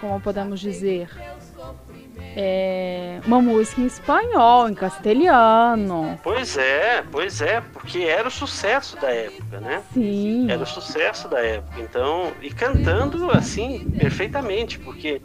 Como 0.00 0.20
podemos 0.20 0.60
dizer? 0.60 1.10
É 2.36 3.20
uma 3.26 3.42
música 3.42 3.80
em 3.80 3.86
espanhol, 3.86 4.68
em 4.68 4.74
castelhano. 4.74 6.18
Pois 6.22 6.56
é, 6.56 7.02
pois 7.10 7.40
é, 7.40 7.60
porque 7.72 8.00
era 8.00 8.28
o 8.28 8.30
sucesso 8.30 8.96
da 9.00 9.10
época, 9.10 9.60
né? 9.60 9.82
Sim. 9.92 10.50
Era 10.50 10.62
o 10.62 10.66
sucesso 10.66 11.28
da 11.28 11.40
época. 11.40 11.80
Então, 11.80 12.32
e 12.40 12.50
cantando 12.50 13.30
assim 13.32 13.90
perfeitamente, 13.98 14.78
porque 14.78 15.20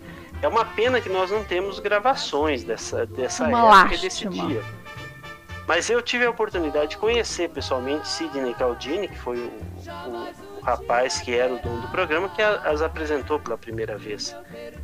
é 0.46 0.48
uma 0.48 0.66
pena 0.66 1.00
que 1.02 1.10
nós 1.10 1.32
não 1.32 1.44
temos 1.44 1.80
gravações 1.80 2.64
dessa, 2.64 3.06
dessa 3.06 3.46
Uma 3.48 3.80
época 3.82 3.96
e 3.96 3.98
desse 4.00 4.26
lástima. 4.26 4.48
dia. 4.48 4.64
Mas 5.66 5.90
eu 5.90 6.02
tive 6.02 6.26
a 6.26 6.30
oportunidade 6.30 6.92
de 6.92 6.98
conhecer 6.98 7.50
pessoalmente 7.50 8.08
Sidney 8.08 8.54
Caldini, 8.54 9.08
que 9.08 9.18
foi 9.18 9.38
o, 9.40 9.52
o- 10.10 10.60
o 10.60 10.62
rapaz 10.62 11.20
que 11.20 11.34
era 11.34 11.54
o 11.54 11.60
dono 11.60 11.82
do 11.82 11.88
programa, 11.88 12.28
que 12.30 12.42
a- 12.42 12.62
as 12.66 12.82
apresentou 12.82 13.40
pela 13.40 13.58
primeira 13.58 13.98
vez. 13.98 14.36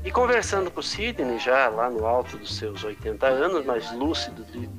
E 0.05 0.09
conversando 0.09 0.71
com 0.71 0.79
o 0.79 0.83
Sidney, 0.83 1.37
já 1.39 1.67
lá 1.67 1.89
no 1.89 2.05
alto 2.05 2.37
dos 2.37 2.55
seus 2.55 2.81
80 2.85 3.27
anos, 3.27 3.65
mais 3.65 3.91
lúcido 3.91 4.45
de 4.45 4.69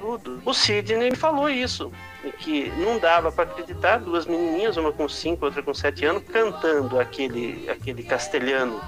tudo, 0.00 0.42
o 0.44 0.52
Sidney 0.52 1.10
me 1.10 1.16
falou 1.16 1.48
isso, 1.48 1.92
que 2.38 2.68
não 2.78 2.98
dava 2.98 3.30
para 3.30 3.44
acreditar 3.44 3.98
duas 4.00 4.26
menininhas, 4.26 4.76
uma 4.76 4.90
com 4.92 5.08
5, 5.08 5.44
outra 5.44 5.62
com 5.62 5.72
7 5.72 6.04
anos, 6.06 6.24
cantando 6.24 6.98
aquele, 6.98 7.70
aquele 7.70 8.02
castelhano 8.02 8.80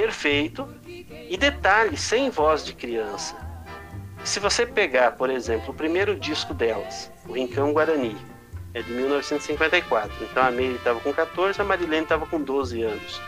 perfeito 0.00 0.68
e 0.86 1.38
detalhe, 1.38 1.96
sem 1.96 2.28
voz 2.28 2.62
de 2.62 2.74
criança. 2.74 3.34
Se 4.22 4.38
você 4.38 4.66
pegar, 4.66 5.12
por 5.12 5.30
exemplo, 5.30 5.70
o 5.70 5.74
primeiro 5.74 6.14
disco 6.14 6.52
delas, 6.52 7.10
o 7.26 7.32
Rincão 7.32 7.72
Guarani, 7.72 8.14
é 8.74 8.82
de 8.82 8.92
1954. 8.92 10.12
Então 10.20 10.42
a 10.42 10.50
Meire 10.50 10.74
estava 10.74 11.00
com 11.00 11.14
14, 11.14 11.58
a 11.62 11.64
Marilene 11.64 12.02
estava 12.02 12.26
com 12.26 12.42
12 12.42 12.82
anos. 12.82 13.22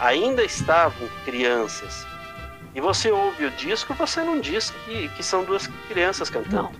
Ainda 0.00 0.42
estavam 0.42 1.06
crianças. 1.26 2.06
E 2.74 2.80
você 2.80 3.10
ouve 3.10 3.44
o 3.44 3.50
disco, 3.50 3.92
você 3.92 4.22
não 4.22 4.40
diz 4.40 4.70
que, 4.70 5.08
que 5.10 5.22
são 5.22 5.44
duas 5.44 5.66
crianças 5.88 6.30
cantando. 6.30 6.70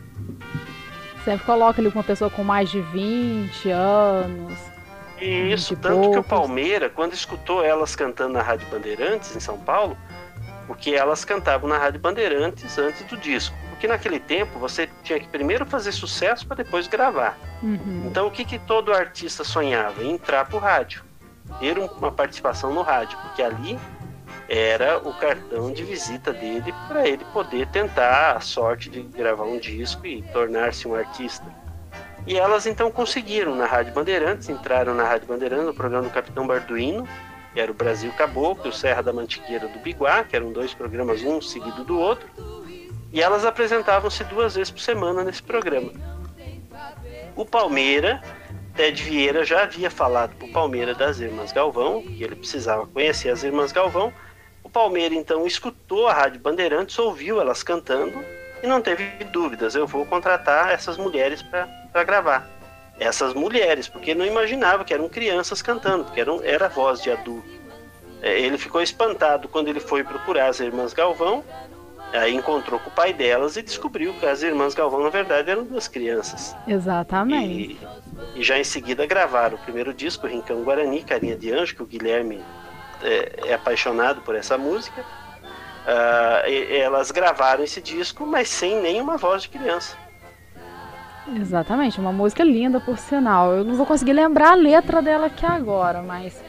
Sempre 1.24 1.44
coloca 1.44 1.80
ali 1.80 1.88
uma 1.88 2.04
pessoa 2.04 2.30
com 2.30 2.42
mais 2.42 2.70
de 2.70 2.80
20 2.80 3.70
anos. 3.70 4.75
E 5.20 5.52
isso, 5.52 5.76
tanto 5.76 6.02
que 6.02 6.06
o 6.08 6.22
poucos. 6.22 6.28
Palmeira, 6.28 6.88
quando 6.90 7.14
escutou 7.14 7.64
elas 7.64 7.96
cantando 7.96 8.34
na 8.34 8.42
Rádio 8.42 8.66
Bandeirantes, 8.68 9.34
em 9.34 9.40
São 9.40 9.58
Paulo, 9.58 9.96
porque 10.66 10.90
elas 10.90 11.24
cantavam 11.24 11.68
na 11.68 11.78
Rádio 11.78 12.00
Bandeirantes 12.00 12.76
antes 12.78 13.02
do 13.04 13.16
disco. 13.16 13.54
Porque 13.70 13.86
naquele 13.86 14.18
tempo 14.18 14.58
você 14.58 14.88
tinha 15.02 15.20
que 15.20 15.28
primeiro 15.28 15.64
fazer 15.66 15.92
sucesso 15.92 16.46
para 16.46 16.56
depois 16.56 16.86
gravar. 16.88 17.38
Uhum. 17.62 18.04
Então 18.06 18.26
o 18.26 18.30
que, 18.30 18.44
que 18.44 18.58
todo 18.58 18.92
artista 18.92 19.44
sonhava? 19.44 20.02
Entrar 20.04 20.46
pro 20.46 20.58
rádio, 20.58 21.04
ter 21.60 21.78
um- 21.78 21.86
uma 21.86 22.10
participação 22.10 22.72
no 22.72 22.82
rádio, 22.82 23.18
porque 23.22 23.42
ali 23.42 23.78
era 24.48 24.98
o 24.98 25.12
cartão 25.14 25.72
de 25.72 25.82
visita 25.84 26.32
dele 26.32 26.72
para 26.88 27.06
ele 27.06 27.24
poder 27.32 27.66
tentar 27.68 28.36
a 28.36 28.40
sorte 28.40 28.88
de 28.88 29.02
gravar 29.02 29.44
um 29.44 29.58
disco 29.58 30.06
e 30.06 30.22
tornar-se 30.32 30.86
um 30.88 30.94
artista. 30.94 31.44
E 32.26 32.36
elas 32.36 32.66
então 32.66 32.90
conseguiram 32.90 33.54
na 33.54 33.66
Rádio 33.66 33.94
Bandeirantes, 33.94 34.48
entraram 34.48 34.94
na 34.94 35.04
Rádio 35.04 35.28
Bandeirantes 35.28 35.66
no 35.66 35.74
programa 35.74 36.08
do 36.08 36.12
Capitão 36.12 36.44
Barduino, 36.44 37.06
que 37.54 37.60
era 37.60 37.70
o 37.70 37.74
Brasil 37.74 38.12
Caboclo, 38.12 38.70
o 38.70 38.72
Serra 38.72 39.00
da 39.00 39.12
Mantiqueira 39.12 39.68
do 39.68 39.78
Biguá, 39.78 40.24
que 40.24 40.34
eram 40.34 40.52
dois 40.52 40.74
programas, 40.74 41.22
um 41.22 41.40
seguido 41.40 41.84
do 41.84 41.98
outro. 41.98 42.28
E 43.12 43.22
elas 43.22 43.44
apresentavam-se 43.44 44.24
duas 44.24 44.56
vezes 44.56 44.72
por 44.72 44.80
semana 44.80 45.22
nesse 45.22 45.42
programa. 45.42 45.92
O 47.36 47.46
Palmeira, 47.46 48.20
Ted 48.74 49.00
Vieira 49.02 49.44
já 49.44 49.62
havia 49.62 49.90
falado 49.90 50.34
para 50.34 50.48
o 50.48 50.52
Palmeira 50.52 50.94
das 50.94 51.20
Irmãs 51.20 51.52
Galvão, 51.52 52.02
que 52.02 52.24
ele 52.24 52.34
precisava 52.34 52.86
conhecer 52.88 53.30
as 53.30 53.44
Irmãs 53.44 53.70
Galvão. 53.70 54.12
O 54.64 54.68
Palmeira 54.68 55.14
então 55.14 55.46
escutou 55.46 56.08
a 56.08 56.12
Rádio 56.12 56.40
Bandeirantes, 56.40 56.98
ouviu 56.98 57.40
elas 57.40 57.62
cantando 57.62 58.18
e 58.62 58.66
não 58.66 58.80
teve 58.80 59.04
dúvidas. 59.32 59.74
Eu 59.74 59.86
vou 59.86 60.04
contratar 60.06 60.70
essas 60.70 60.96
mulheres 60.96 61.42
para 61.42 62.04
gravar. 62.04 62.48
Essas 62.98 63.34
mulheres, 63.34 63.88
porque 63.88 64.14
não 64.14 64.24
imaginava 64.24 64.84
que 64.84 64.94
eram 64.94 65.08
crianças 65.08 65.60
cantando, 65.60 66.04
porque 66.04 66.20
eram, 66.20 66.40
era 66.42 66.68
voz 66.68 67.02
de 67.02 67.10
adulto. 67.10 67.48
É, 68.22 68.40
Ele 68.40 68.56
ficou 68.56 68.80
espantado 68.80 69.48
quando 69.48 69.68
ele 69.68 69.80
foi 69.80 70.02
procurar 70.02 70.48
as 70.48 70.60
Irmãs 70.60 70.94
Galvão, 70.94 71.44
aí 72.12 72.34
encontrou 72.34 72.80
com 72.80 72.88
o 72.88 72.92
pai 72.92 73.12
delas 73.12 73.56
e 73.56 73.62
descobriu 73.62 74.14
que 74.14 74.24
as 74.24 74.42
Irmãs 74.42 74.74
Galvão, 74.74 75.02
na 75.02 75.10
verdade, 75.10 75.50
eram 75.50 75.64
duas 75.64 75.86
crianças. 75.88 76.56
Exatamente. 76.66 77.78
E, 78.34 78.40
e 78.40 78.42
já 78.42 78.58
em 78.58 78.64
seguida 78.64 79.04
gravaram 79.04 79.56
o 79.56 79.60
primeiro 79.60 79.92
disco, 79.92 80.26
Rincão 80.26 80.62
Guarani, 80.62 81.02
Carinha 81.02 81.36
de 81.36 81.52
Anjo, 81.52 81.76
que 81.76 81.82
o 81.82 81.86
Guilherme 81.86 82.42
é, 83.02 83.50
é 83.50 83.54
apaixonado 83.54 84.22
por 84.22 84.34
essa 84.34 84.56
música. 84.56 85.04
Ah, 85.86 86.42
e- 86.48 86.76
elas 86.78 87.10
gravaram 87.10 87.62
esse 87.62 87.80
disco, 87.80 88.26
mas 88.26 88.48
sem 88.48 88.80
nenhuma 88.82 89.16
voz 89.16 89.42
de 89.42 89.48
criança. 89.50 89.96
Exatamente, 91.40 91.98
uma 92.00 92.12
música 92.12 92.44
linda 92.44 92.80
por 92.80 92.98
sinal. 92.98 93.52
Eu 93.52 93.64
não 93.64 93.74
vou 93.74 93.86
conseguir 93.86 94.12
lembrar 94.12 94.52
a 94.52 94.54
letra 94.54 95.02
dela 95.02 95.26
aqui 95.26 95.44
agora, 95.44 96.00
mas 96.02 96.42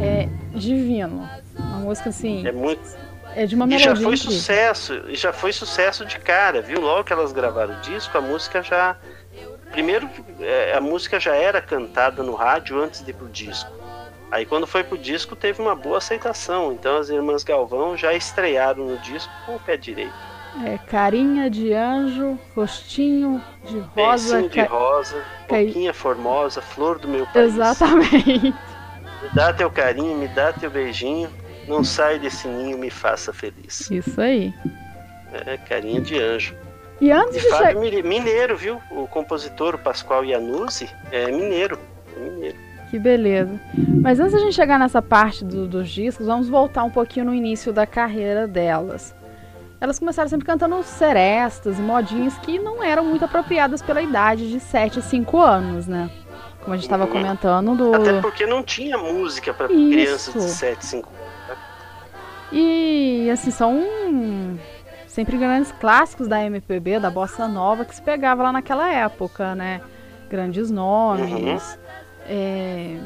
é 0.00 0.28
divino. 0.54 1.28
Uma 1.58 1.78
música 1.78 2.08
assim, 2.08 2.46
É 2.46 2.52
muito. 2.52 2.80
é 3.34 3.44
de 3.46 3.54
uma 3.54 3.66
E 3.66 3.68
melodia 3.68 3.94
já 3.94 3.96
foi 3.96 4.14
incrível. 4.14 4.30
sucesso, 4.32 4.94
e 5.08 5.14
já 5.14 5.32
foi 5.32 5.52
sucesso 5.52 6.06
de 6.06 6.18
cara, 6.18 6.62
viu? 6.62 6.80
Logo 6.80 7.04
que 7.04 7.12
elas 7.12 7.32
gravaram 7.32 7.74
o 7.74 7.80
disco, 7.80 8.16
a 8.16 8.20
música 8.20 8.62
já. 8.62 8.96
Primeiro, 9.70 10.08
é, 10.40 10.74
a 10.74 10.80
música 10.80 11.20
já 11.20 11.34
era 11.34 11.60
cantada 11.60 12.22
no 12.22 12.34
rádio 12.34 12.82
antes 12.82 13.04
de 13.04 13.10
ir 13.10 13.14
pro 13.14 13.28
disco. 13.28 13.70
Aí 14.30 14.44
quando 14.44 14.66
foi 14.66 14.84
pro 14.84 14.98
disco 14.98 15.34
teve 15.34 15.60
uma 15.62 15.74
boa 15.74 15.98
aceitação. 15.98 16.72
Então 16.72 16.96
as 16.98 17.08
irmãs 17.08 17.42
Galvão 17.44 17.96
já 17.96 18.12
estrearam 18.12 18.84
no 18.86 18.98
disco 18.98 19.32
com 19.46 19.56
o 19.56 19.60
pé 19.60 19.76
direito. 19.76 20.12
É 20.64 20.76
carinha 20.78 21.48
de 21.50 21.72
anjo, 21.72 22.38
rostinho 22.54 23.42
de 23.64 23.78
rosa. 23.78 24.34
Beicinho 24.38 24.48
de 24.50 24.56
ca- 24.56 24.64
rosa, 24.66 25.24
cai- 25.48 25.66
boquinha 25.66 25.94
formosa, 25.94 26.60
flor 26.60 26.98
do 26.98 27.06
meu 27.08 27.26
país. 27.26 27.54
Exatamente. 27.54 28.54
Me 29.22 29.28
dá 29.34 29.52
teu 29.52 29.68
carinho, 29.70 30.16
me 30.16 30.28
dá 30.28 30.52
teu 30.52 30.70
beijinho. 30.70 31.28
Não 31.66 31.82
sai 31.82 32.18
desse 32.20 32.46
ninho, 32.46 32.78
me 32.78 32.88
faça 32.88 33.32
feliz. 33.32 33.90
Isso 33.90 34.20
aí. 34.20 34.54
É 35.44 35.56
carinho 35.56 36.00
de 36.00 36.18
anjo. 36.20 36.54
E 37.00 37.10
antes 37.10 37.36
E 37.36 37.40
de. 37.40 37.48
Fábio 37.50 37.80
Mire- 37.80 38.02
Mineiro, 38.02 38.56
viu? 38.56 38.80
O 38.92 39.06
compositor, 39.08 39.74
o 39.74 39.78
Pascoal 39.78 40.24
Iannuzzi, 40.24 40.88
é 41.10 41.26
mineiro. 41.32 41.78
É 42.16 42.20
mineiro. 42.20 42.56
Que 42.90 42.98
beleza. 42.98 43.60
Mas 44.02 44.18
antes 44.18 44.32
de 44.32 44.38
a 44.38 44.40
gente 44.40 44.54
chegar 44.54 44.78
nessa 44.78 45.02
parte 45.02 45.44
do- 45.44 45.66
dos 45.66 45.90
discos, 45.90 46.26
vamos 46.26 46.48
voltar 46.48 46.84
um 46.84 46.90
pouquinho 46.90 47.26
no 47.26 47.34
início 47.34 47.72
da 47.72 47.86
carreira 47.86 48.46
delas. 48.48 49.14
Elas 49.80 49.98
começaram 49.98 50.28
sempre 50.28 50.46
cantando 50.46 50.82
serestas 50.82 51.78
e 51.78 51.82
modinhas 51.82 52.36
que 52.38 52.58
não 52.58 52.82
eram 52.82 53.04
muito 53.04 53.24
apropriadas 53.24 53.80
pela 53.82 54.00
idade 54.02 54.50
de 54.50 54.58
7 54.58 54.98
a 54.98 55.02
5 55.02 55.38
anos, 55.38 55.86
né? 55.86 56.10
Como 56.60 56.72
a 56.72 56.76
gente 56.76 56.84
estava 56.86 57.04
Uhum. 57.04 57.10
comentando 57.12 57.76
do. 57.76 57.94
Até 57.94 58.20
porque 58.20 58.44
não 58.46 58.62
tinha 58.62 58.96
música 58.98 59.52
para 59.54 59.68
crianças 59.68 60.32
de 60.34 60.50
7, 60.50 60.84
5 60.84 61.12
E 62.50 63.28
assim, 63.30 63.50
são 63.50 63.84
sempre 65.06 65.36
grandes 65.36 65.70
clássicos 65.72 66.26
da 66.26 66.42
MPB, 66.42 66.98
da 66.98 67.10
Bossa 67.10 67.46
Nova, 67.46 67.84
que 67.84 67.94
se 67.94 68.00
pegava 68.02 68.42
lá 68.42 68.52
naquela 68.52 68.90
época, 68.92 69.54
né? 69.54 69.80
Grandes 70.30 70.70
nomes. 70.70 71.78
É, 72.28 72.98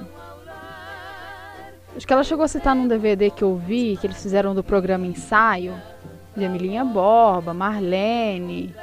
Acho 1.96 2.06
que 2.06 2.12
ela 2.12 2.24
chegou 2.24 2.44
a 2.44 2.48
citar 2.48 2.74
num 2.74 2.88
DVD 2.88 3.30
que 3.30 3.44
eu 3.44 3.54
vi, 3.56 3.96
que 4.00 4.06
eles 4.06 4.20
fizeram 4.22 4.54
do 4.54 4.64
programa 4.64 5.06
Ensaio, 5.06 5.74
de 6.34 6.42
Emilinha 6.44 6.84
Borba, 6.84 7.52
Marlene. 7.52 8.74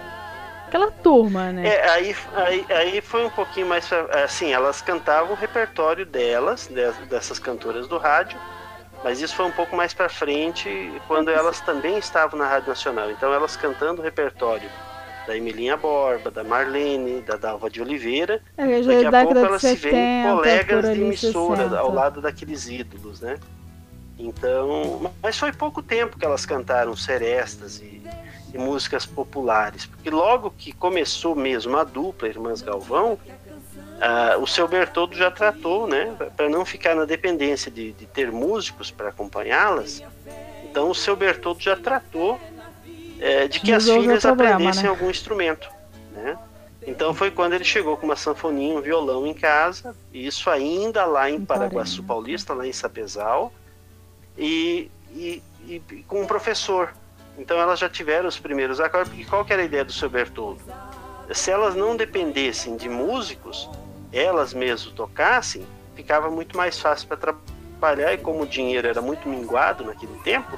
Aquela 0.67 0.91
turma, 0.91 1.51
né? 1.51 1.67
É, 1.67 1.89
aí, 1.89 2.15
aí, 2.35 2.65
aí 2.69 3.01
foi 3.01 3.25
um 3.25 3.29
pouquinho 3.31 3.65
mais. 3.67 3.89
Assim, 4.23 4.53
elas 4.53 4.81
cantavam 4.83 5.31
o 5.31 5.35
repertório 5.35 6.05
delas, 6.05 6.67
de- 6.67 7.05
dessas 7.07 7.39
cantoras 7.39 7.87
do 7.87 7.97
rádio, 7.97 8.37
mas 9.03 9.19
isso 9.19 9.35
foi 9.35 9.47
um 9.47 9.51
pouco 9.51 9.75
mais 9.75 9.91
pra 9.91 10.07
frente, 10.07 10.69
quando 11.07 11.29
elas 11.31 11.59
também 11.61 11.97
estavam 11.97 12.37
na 12.37 12.47
Rádio 12.47 12.69
Nacional. 12.69 13.09
Então, 13.09 13.33
elas 13.33 13.57
cantando 13.57 14.01
o 14.01 14.03
repertório 14.05 14.69
da 15.25 15.35
Emilinha 15.35 15.77
Borba, 15.77 16.31
da 16.31 16.43
Marlene, 16.43 17.21
da 17.21 17.35
Dalva 17.35 17.69
de 17.69 17.81
Oliveira. 17.81 18.41
É, 18.57 18.81
já 18.81 18.93
Daqui 18.93 19.05
é 19.05 19.07
a 19.07 19.23
pouco 19.25 19.37
elas 19.37 19.61
se 19.61 19.75
70, 19.75 19.91
veem 19.91 20.23
colegas 20.23 20.93
de 20.93 21.01
emissora 21.01 21.63
60. 21.63 21.79
ao 21.79 21.93
lado 21.93 22.21
daqueles 22.21 22.67
ídolos, 22.67 23.21
né? 23.21 23.37
Então, 24.17 25.11
mas 25.21 25.37
foi 25.37 25.53
pouco 25.53 25.81
tempo 25.81 26.19
que 26.19 26.25
elas 26.25 26.45
cantaram 26.45 26.95
serestas 26.95 27.79
e, 27.79 28.01
e 28.53 28.57
músicas 28.57 29.05
populares, 29.05 29.85
porque 29.85 30.09
logo 30.09 30.51
que 30.51 30.73
começou 30.73 31.35
mesmo 31.35 31.77
a 31.77 31.85
dupla 31.85 32.27
Irmãs 32.27 32.61
Galvão, 32.61 33.17
ah, 34.01 34.37
o 34.37 34.47
seu 34.47 34.67
Bertoldo 34.67 35.15
já 35.15 35.29
tratou, 35.29 35.87
né, 35.87 36.15
para 36.35 36.49
não 36.49 36.65
ficar 36.65 36.95
na 36.95 37.05
dependência 37.05 37.71
de, 37.71 37.91
de 37.91 38.05
ter 38.05 38.31
músicos 38.31 38.91
para 38.91 39.09
acompanhá-las. 39.09 40.03
Então, 40.63 40.89
o 40.89 40.95
seu 40.95 41.15
Bertoldo 41.15 41.61
já 41.61 41.75
tratou 41.75 42.39
eh, 43.19 43.47
de 43.47 43.59
que 43.59 43.71
as 43.71 43.85
Resolveu 43.85 44.03
filhas 44.03 44.23
problema, 44.23 44.53
aprendessem 44.53 44.83
né? 44.83 44.89
algum 44.89 45.09
instrumento, 45.09 45.69
né? 46.13 46.37
Então 46.87 47.13
foi 47.13 47.29
quando 47.29 47.53
ele 47.53 47.63
chegou 47.63 47.97
com 47.97 48.05
uma 48.05 48.15
sanfoninha, 48.15 48.77
um 48.77 48.81
violão 48.81 49.27
em 49.27 49.33
casa, 49.33 49.95
isso 50.13 50.49
ainda 50.49 51.05
lá 51.05 51.29
em 51.29 51.43
Paraguaçu 51.43 52.01
Paulista, 52.01 52.53
lá 52.53 52.65
em 52.65 52.73
Sapezal, 52.73 53.53
e, 54.37 54.89
e, 55.11 55.43
e, 55.67 55.79
com 56.07 56.21
um 56.21 56.25
professor. 56.25 56.93
Então 57.37 57.59
elas 57.59 57.79
já 57.79 57.89
tiveram 57.89 58.27
os 58.27 58.39
primeiros 58.39 58.79
acordes, 58.79 59.13
porque 59.13 59.25
qual 59.25 59.45
era 59.49 59.61
a 59.61 59.65
ideia 59.65 59.85
do 59.85 59.91
seu 59.91 60.09
Bertoldo? 60.09 60.61
Se 61.31 61.51
elas 61.51 61.75
não 61.75 61.95
dependessem 61.95 62.75
de 62.75 62.89
músicos, 62.89 63.69
elas 64.11 64.53
mesmas 64.53 64.91
tocassem, 64.93 65.65
ficava 65.95 66.31
muito 66.31 66.57
mais 66.57 66.79
fácil 66.79 67.07
para 67.07 67.17
trabalhar, 67.17 68.13
e 68.13 68.17
como 68.17 68.43
o 68.43 68.47
dinheiro 68.47 68.87
era 68.87 69.01
muito 69.01 69.29
minguado 69.29 69.83
naquele 69.83 70.17
tempo, 70.23 70.57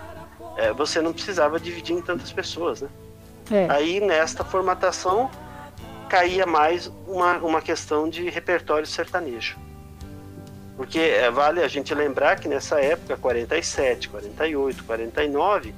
é, 0.57 0.73
você 0.73 1.01
não 1.01 1.13
precisava 1.13 1.59
dividir 1.59 1.95
em 1.95 2.01
tantas 2.01 2.31
pessoas, 2.31 2.81
né? 2.81 2.89
É. 3.51 3.67
Aí 3.69 3.99
nesta 3.99 4.43
formatação 4.43 5.29
caía 6.07 6.45
mais 6.45 6.91
uma, 7.07 7.37
uma 7.37 7.61
questão 7.61 8.09
de 8.09 8.29
repertório 8.29 8.85
sertanejo. 8.85 9.57
Porque 10.75 10.99
é, 10.99 11.29
vale 11.29 11.61
a 11.61 11.67
gente 11.67 11.93
lembrar 11.93 12.39
que 12.39 12.47
nessa 12.47 12.79
época, 12.81 13.15
47, 13.15 14.09
48, 14.09 14.83
49, 14.83 15.75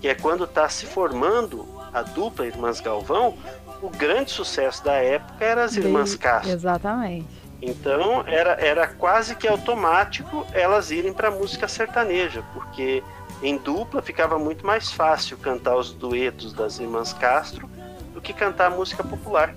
que 0.00 0.08
é 0.08 0.14
quando 0.14 0.44
está 0.44 0.68
se 0.68 0.84
formando 0.84 1.66
a 1.92 2.02
dupla 2.02 2.46
Irmãs 2.46 2.80
Galvão, 2.80 3.36
o 3.80 3.88
grande 3.88 4.30
sucesso 4.30 4.84
da 4.84 4.94
época 4.94 5.44
era 5.44 5.64
as 5.64 5.76
Irmãs 5.76 6.16
Castro. 6.16 6.52
Exatamente. 6.52 7.42
Então 7.60 8.24
era, 8.26 8.52
era 8.60 8.86
quase 8.88 9.36
que 9.36 9.46
automático 9.46 10.44
elas 10.52 10.90
irem 10.90 11.12
para 11.12 11.30
música 11.30 11.68
sertaneja, 11.68 12.42
porque 12.52 13.02
em 13.42 13.56
dupla 13.56 14.00
ficava 14.00 14.38
muito 14.38 14.64
mais 14.64 14.92
fácil 14.92 15.36
cantar 15.36 15.76
os 15.76 15.92
duetos 15.92 16.52
das 16.52 16.78
irmãs 16.78 17.12
Castro 17.12 17.68
do 18.14 18.20
que 18.20 18.32
cantar 18.32 18.70
música 18.70 19.02
popular. 19.02 19.54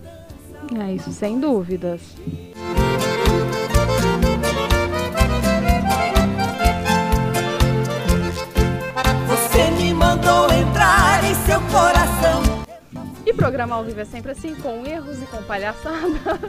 É 0.76 0.94
isso, 0.94 1.12
sem 1.12 1.40
dúvidas. 1.40 2.02
Você 9.28 9.72
me 9.78 9.94
mandou 9.94 10.52
entrar 10.52 11.24
em 11.24 11.36
seu 11.46 11.62
coração. 11.62 12.66
E 13.26 13.34
programa 13.34 13.76
ao 13.76 13.84
vivo 13.84 14.00
é 14.00 14.06
sempre 14.06 14.32
assim, 14.32 14.56
com 14.56 14.86
erros 14.86 15.22
e 15.22 15.26
com 15.28 15.44
palhaçada. 15.44 16.40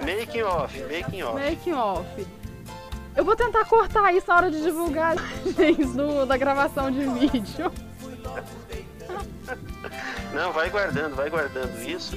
Making 0.00 0.42
off, 0.42 0.82
making 0.90 1.22
off. 1.22 1.40
Making 1.40 1.72
off. 1.72 2.26
Eu 3.16 3.24
vou 3.24 3.34
tentar 3.34 3.64
cortar 3.64 4.12
isso 4.12 4.26
na 4.28 4.36
hora 4.36 4.50
de 4.50 4.62
divulgar 4.62 5.16
do, 5.94 6.26
da 6.26 6.36
gravação 6.36 6.90
de 6.90 7.00
vídeo. 7.00 7.72
Não, 10.34 10.52
vai 10.52 10.68
guardando, 10.68 11.16
vai 11.16 11.30
guardando 11.30 11.80
isso. 11.82 12.14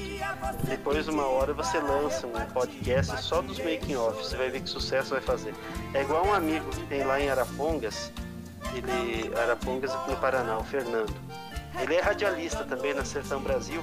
Depois, 0.64 1.08
uma 1.08 1.26
hora, 1.26 1.54
você 1.54 1.80
lança 1.80 2.28
um 2.28 2.34
podcast 2.52 3.22
só 3.22 3.42
dos 3.42 3.58
making 3.60 3.96
off. 3.96 4.18
Você 4.26 4.36
vai 4.36 4.50
ver 4.50 4.62
que 4.62 4.70
sucesso 4.70 5.12
vai 5.12 5.22
fazer. 5.22 5.56
É 5.94 6.02
igual 6.02 6.26
um 6.28 6.34
amigo 6.34 6.70
que 6.70 6.86
tem 6.88 7.06
lá 7.06 7.20
em 7.20 7.30
Arapongas. 7.30 8.12
Ele, 8.76 9.34
Arapongas 9.38 9.96
aqui 9.96 10.12
no 10.12 10.18
Paraná, 10.18 10.58
o 10.58 10.64
Fernando. 10.66 11.14
Ele 11.82 11.96
é 11.96 12.02
radialista 12.02 12.66
também 12.66 12.94
na 12.94 13.06
Sertão 13.06 13.40
Brasil. 13.40 13.82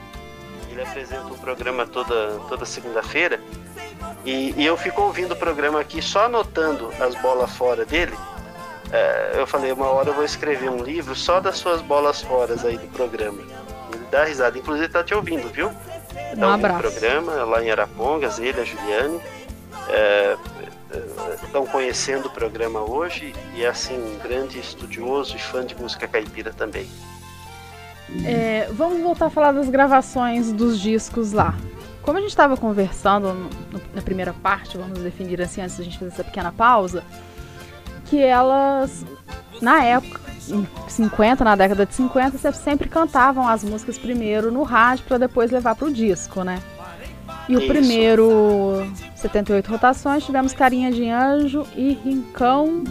Ele 0.76 0.83
apresenta 0.83 1.25
um 1.25 1.38
programa 1.38 1.87
toda, 1.87 2.38
toda 2.50 2.66
segunda-feira. 2.66 3.40
E, 4.26 4.52
e, 4.59 4.66
eu 4.66 4.76
fico 4.76 5.00
ouvindo 5.00 5.33
o 5.33 5.37
programa 5.37 5.80
aqui 5.80 6.02
só 6.02 6.26
anotando 6.26 6.92
as 7.00 7.14
bolas 7.14 7.50
fora 7.56 7.87
dele. 7.87 8.14
É, 8.92 9.33
eu 9.37 9.47
falei, 9.47 9.73
uma 9.73 9.87
hora 9.87 10.11
eu 10.11 10.14
vou 10.14 10.23
escrever 10.23 10.68
um 10.68 10.83
livro 10.83 11.14
só 11.14 11.40
das 11.40 11.56
suas 11.56 11.80
bolas 11.80 12.21
fora 12.21 12.54
aí 12.62 12.76
do 12.76 12.88
programa. 12.88 13.40
Ele 13.90 14.04
dá 14.11 14.24
risada. 14.24 14.59
Inclusive 14.59 14.88
tá 14.90 15.03
te 15.03 15.14
ouvindo, 15.14 15.48
viu? 15.48 15.68
Um 15.68 16.40
tá 16.40 16.55
abraço. 16.55 16.81
programa 16.81 17.33
lá 17.44 17.64
em 17.64 17.70
Arapongas, 17.70 18.38
ele, 18.38 18.61
a 18.61 18.64
Juliane. 18.64 19.18
É, 19.88 20.37
estão 21.42 21.66
conhecendo 21.66 22.27
o 22.27 22.31
programa 22.31 22.81
hoje 22.81 23.35
e 23.55 23.64
é 23.64 23.68
assim 23.68 23.96
um 23.96 24.18
grande 24.18 24.59
estudioso 24.59 25.37
e 25.37 25.38
fã 25.38 25.64
de 25.64 25.74
música 25.74 26.07
caipira 26.07 26.53
também. 26.53 26.87
É, 28.25 28.69
vamos 28.73 29.01
voltar 29.01 29.27
a 29.27 29.31
falar 29.31 29.53
das 29.53 29.69
gravações 29.69 30.53
dos 30.53 30.81
discos 30.81 31.33
lá. 31.33 31.55
Como 32.03 32.19
a 32.19 32.21
gente 32.21 32.31
estava 32.31 32.57
conversando 32.57 33.33
no, 33.33 33.51
na 33.92 34.01
primeira 34.01 34.33
parte, 34.33 34.79
vamos 34.79 35.01
definir 35.01 35.42
assim 35.42 35.61
antes 35.61 35.77
da 35.77 35.85
gente 35.85 35.99
fazer 35.99 36.12
essa 36.12 36.25
pequena 36.25 36.53
pausa, 36.53 37.03
que 38.05 38.23
elas, 38.23 39.05
na 39.61 39.83
época, 39.83 40.21
em 40.49 40.66
50, 40.88 41.42
na 41.42 41.57
década 41.57 41.85
de 41.85 41.95
50, 41.95 42.53
sempre 42.53 42.88
cantavam 42.88 43.49
as 43.49 43.64
músicas 43.64 43.99
primeiro 43.99 44.53
no 44.53 44.62
rádio 44.62 45.05
para 45.07 45.19
depois 45.19 45.51
levar 45.51 45.75
para 45.75 45.88
o 45.88 45.92
disco, 45.92 46.45
né? 46.45 46.62
E 47.49 47.55
Isso. 47.55 47.64
o 47.64 47.66
primeiro 47.66 48.92
78 49.16 49.69
rotações 49.69 50.25
tivemos 50.25 50.53
Carinha 50.53 50.92
de 50.92 51.09
Anjo 51.09 51.66
e 51.75 51.92
Rincão 51.92 52.85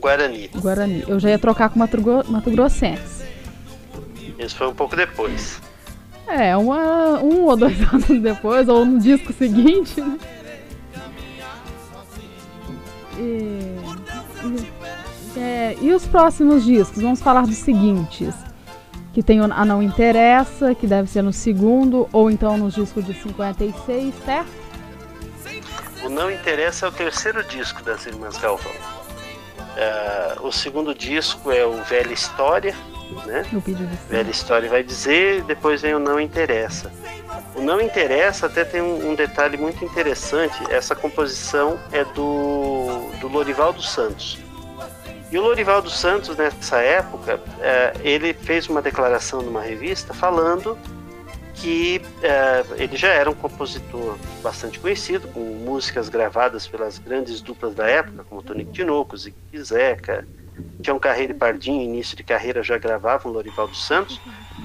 Guarani. 0.00 0.48
Guarani. 0.56 1.04
Eu 1.06 1.20
já 1.20 1.30
ia 1.30 1.38
trocar 1.38 1.68
com 1.68 1.78
Mato, 1.78 1.98
Mato 2.28 2.50
Grossense. 2.50 3.19
Isso 4.40 4.56
foi 4.56 4.68
um 4.68 4.74
pouco 4.74 4.96
depois. 4.96 5.60
É, 6.26 6.56
uma, 6.56 7.20
um 7.20 7.44
ou 7.44 7.56
dois 7.56 7.76
anos 7.92 8.22
depois, 8.22 8.68
ou 8.68 8.84
no 8.84 8.98
disco 8.98 9.32
seguinte, 9.32 10.00
né? 10.00 10.18
E, 13.18 13.76
e, 14.46 15.38
é, 15.38 15.76
e 15.80 15.92
os 15.92 16.06
próximos 16.06 16.64
discos? 16.64 17.02
Vamos 17.02 17.20
falar 17.20 17.42
dos 17.42 17.56
seguintes. 17.56 18.34
Que 19.12 19.22
tem 19.22 19.40
a 19.40 19.64
Não 19.64 19.82
Interessa, 19.82 20.72
que 20.74 20.86
deve 20.86 21.10
ser 21.10 21.22
no 21.22 21.32
segundo, 21.32 22.08
ou 22.12 22.30
então 22.30 22.56
no 22.56 22.70
disco 22.70 23.02
de 23.02 23.12
56, 23.12 24.14
certo? 24.24 24.48
O 26.04 26.08
Não 26.08 26.30
Interessa 26.30 26.86
é 26.86 26.88
o 26.88 26.92
terceiro 26.92 27.42
disco 27.44 27.82
das 27.82 28.06
Irmãs 28.06 28.38
Galvão. 28.38 28.72
É, 29.76 30.36
o 30.40 30.52
segundo 30.52 30.94
disco 30.94 31.50
é 31.50 31.66
o 31.66 31.82
Velha 31.82 32.12
História, 32.12 32.74
né? 33.26 33.44
Velha 34.08 34.30
história 34.30 34.68
vai 34.68 34.82
dizer, 34.82 35.42
depois 35.44 35.82
vem 35.82 35.94
o 35.94 35.98
não 35.98 36.20
interessa. 36.20 36.92
O 37.54 37.60
não 37.60 37.80
interessa 37.80 38.46
até 38.46 38.64
tem 38.64 38.80
um, 38.80 39.10
um 39.10 39.14
detalhe 39.14 39.56
muito 39.56 39.84
interessante. 39.84 40.56
Essa 40.70 40.94
composição 40.94 41.78
é 41.92 42.04
do, 42.04 43.10
do 43.20 43.28
Lorival 43.28 43.72
dos 43.72 43.90
Santos. 43.90 44.38
E 45.30 45.38
o 45.38 45.42
Lorival 45.42 45.80
dos 45.80 45.96
Santos, 45.98 46.36
nessa 46.36 46.78
época, 46.78 47.40
é, 47.60 47.94
ele 48.02 48.34
fez 48.34 48.68
uma 48.68 48.82
declaração 48.82 49.42
numa 49.42 49.62
revista 49.62 50.12
falando 50.12 50.76
que 51.54 52.00
é, 52.22 52.64
ele 52.82 52.96
já 52.96 53.08
era 53.08 53.30
um 53.30 53.34
compositor 53.34 54.16
bastante 54.42 54.80
conhecido, 54.80 55.28
com 55.28 55.40
músicas 55.40 56.08
gravadas 56.08 56.66
pelas 56.66 56.98
grandes 56.98 57.40
duplas 57.40 57.74
da 57.74 57.86
época, 57.86 58.24
como 58.28 58.42
Tonico 58.42 58.72
Tinoco, 58.72 59.16
Zique 59.16 59.62
Zeca, 59.62 60.26
Tião 60.82 60.98
Carreira 60.98 61.32
e 61.32 61.36
Pardinho, 61.36 61.82
início 61.82 62.16
de 62.16 62.22
carreira, 62.22 62.62
já 62.62 62.78
gravavam 62.78 63.32
Lorival 63.32 63.68
dos 63.68 63.84
Santos. 63.86 64.20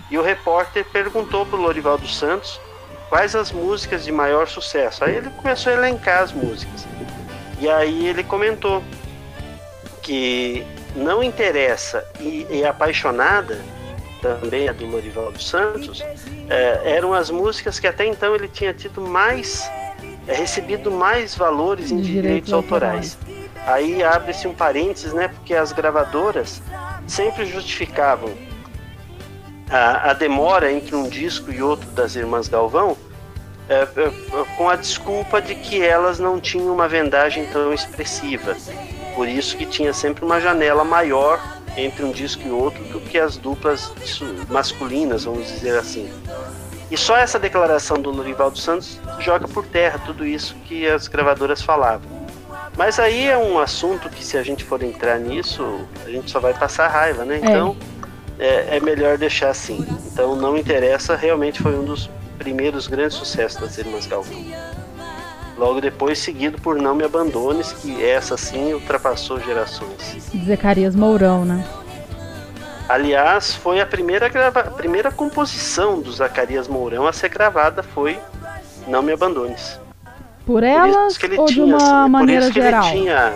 E 0.10 0.18
o 0.18 0.22
repórter 0.22 0.86
perguntou 0.86 1.46
para 1.46 1.58
o 1.58 1.62
Lorival 1.62 1.98
dos 1.98 2.18
Santos 2.18 2.60
quais 3.10 3.36
as 3.36 3.52
músicas 3.52 4.04
de 4.04 4.12
maior 4.12 4.48
sucesso. 4.48 5.04
Aí 5.04 5.16
ele 5.16 5.30
começou 5.30 5.72
a 5.72 5.76
elencar 5.76 6.24
as 6.24 6.32
músicas. 6.32 6.86
E 7.60 7.70
aí 7.70 8.08
ele 8.08 8.24
comentou 8.24 8.84
que 10.02 10.66
não 10.96 11.24
interessa 11.24 12.06
e, 12.20 12.46
e 12.50 12.66
apaixonada 12.66 13.60
também 14.22 14.68
a 14.68 14.74
do 14.74 14.86
Lorival 14.86 15.32
dos 15.32 15.48
Santos 15.48 16.04
é, 16.50 16.82
eram 16.96 17.14
as 17.14 17.30
músicas 17.30 17.80
que 17.80 17.88
até 17.88 18.06
então 18.06 18.34
ele 18.34 18.48
tinha 18.48 18.74
tido 18.74 19.02
mais 19.02 19.70
é, 20.28 20.34
recebido 20.34 20.90
mais 20.90 21.36
valores 21.36 21.92
em 21.92 21.98
direitos, 21.98 22.14
direitos 22.14 22.54
autorais. 22.54 23.18
autorais. 23.18 23.35
Aí 23.66 24.04
abre-se 24.04 24.48
um 24.48 24.54
parênteses, 24.54 25.14
né? 25.14 25.28
Porque 25.28 25.54
as 25.54 25.72
gravadoras 25.72 26.62
sempre 27.08 27.46
justificavam 27.46 28.32
a, 29.70 30.12
a 30.12 30.14
demora 30.14 30.72
entre 30.72 30.96
um 30.96 31.10
disco 31.10 31.52
e 31.52 31.62
outro 31.62 31.90
das 31.92 32.16
Irmãs 32.16 32.48
Galvão 32.48 32.96
é, 33.68 33.82
é, 33.82 33.88
com 34.58 34.70
a 34.70 34.76
desculpa 34.76 35.42
de 35.42 35.56
que 35.56 35.82
elas 35.82 36.20
não 36.20 36.40
tinham 36.40 36.72
uma 36.72 36.88
vendagem 36.88 37.48
tão 37.48 37.74
expressiva. 37.74 38.56
Por 39.16 39.28
isso 39.28 39.58
que 39.58 39.66
tinha 39.66 39.94
sempre 39.94 40.24
uma 40.24 40.40
janela 40.40 40.84
maior 40.84 41.42
entre 41.76 42.06
um 42.06 42.12
disco 42.12 42.48
e 42.48 42.52
outro 42.52 42.84
do 42.86 43.00
que 43.02 43.18
as 43.18 43.38
duplas 43.38 43.92
masculinas, 44.50 45.24
vamos 45.26 45.48
dizer 45.48 45.78
assim. 45.78 46.10
E 46.92 46.98
só 46.98 47.18
essa 47.18 47.40
declaração 47.40 48.00
do 48.00 48.12
Lorival 48.12 48.52
dos 48.52 48.62
Santos 48.62 49.00
joga 49.20 49.48
por 49.48 49.66
terra 49.66 50.00
tudo 50.06 50.26
isso 50.26 50.56
que 50.66 50.88
as 50.88 51.08
gravadoras 51.08 51.62
falavam. 51.62 52.15
Mas 52.78 53.00
aí 53.00 53.28
é 53.28 53.38
um 53.38 53.58
assunto 53.58 54.10
que 54.10 54.24
se 54.24 54.38
a 54.38 54.44
gente 54.44 54.64
for 54.64 54.84
entrar 54.84 55.18
nisso, 55.20 55.88
a 56.06 56.10
gente 56.10 56.30
só 56.30 56.40
vai 56.40 56.54
passar 56.54 56.88
raiva, 56.88 57.24
né? 57.24 57.36
É. 57.36 57.38
Então 57.40 57.78
é, 58.38 58.78
é 58.78 58.80
melhor 58.80 59.18
deixar 59.18 59.50
assim. 59.50 59.86
Então 60.12 60.36
não 60.36 60.58
interessa, 60.58 61.16
realmente 61.16 61.62
foi 61.62 61.76
um 61.78 61.86
dos 61.86 62.10
primeiros 62.38 62.88
grandes 62.88 63.18
sucessos 63.18 63.60
das 63.60 63.78
Irmãs 63.78 64.06
Galvão. 64.06 64.44
Logo 65.58 65.80
depois, 65.80 66.20
seguido 66.20 66.60
por 66.62 66.76
Não 66.76 66.94
Me 66.94 67.06
Abandones, 67.06 67.72
que 67.72 68.04
essa 68.04 68.36
sim 68.36 68.74
ultrapassou 68.74 69.40
gerações. 69.40 70.30
Zacarias 70.46 70.94
Mourão, 70.94 71.46
né? 71.46 71.66
Aliás, 72.90 73.56
foi 73.56 73.80
a 73.80 73.86
primeira, 73.86 74.28
grava... 74.28 74.60
a 74.60 74.72
primeira 74.72 75.12
composição 75.12 76.02
do 76.02 76.12
Zacarias 76.12 76.68
Mourão 76.68 77.08
a 77.08 77.14
ser 77.14 77.30
gravada 77.30 77.82
foi 77.82 78.20
Não 78.86 79.02
Me 79.02 79.14
Abandones. 79.14 79.80
Por 80.46 80.64
elas 80.64 81.18
por 81.18 81.40
ou 81.40 81.46
tinha, 81.46 81.66
de 81.66 81.84
uma 81.84 82.08
maneira 82.08 82.52
geral? 82.52 82.84
Tinha... 82.84 83.34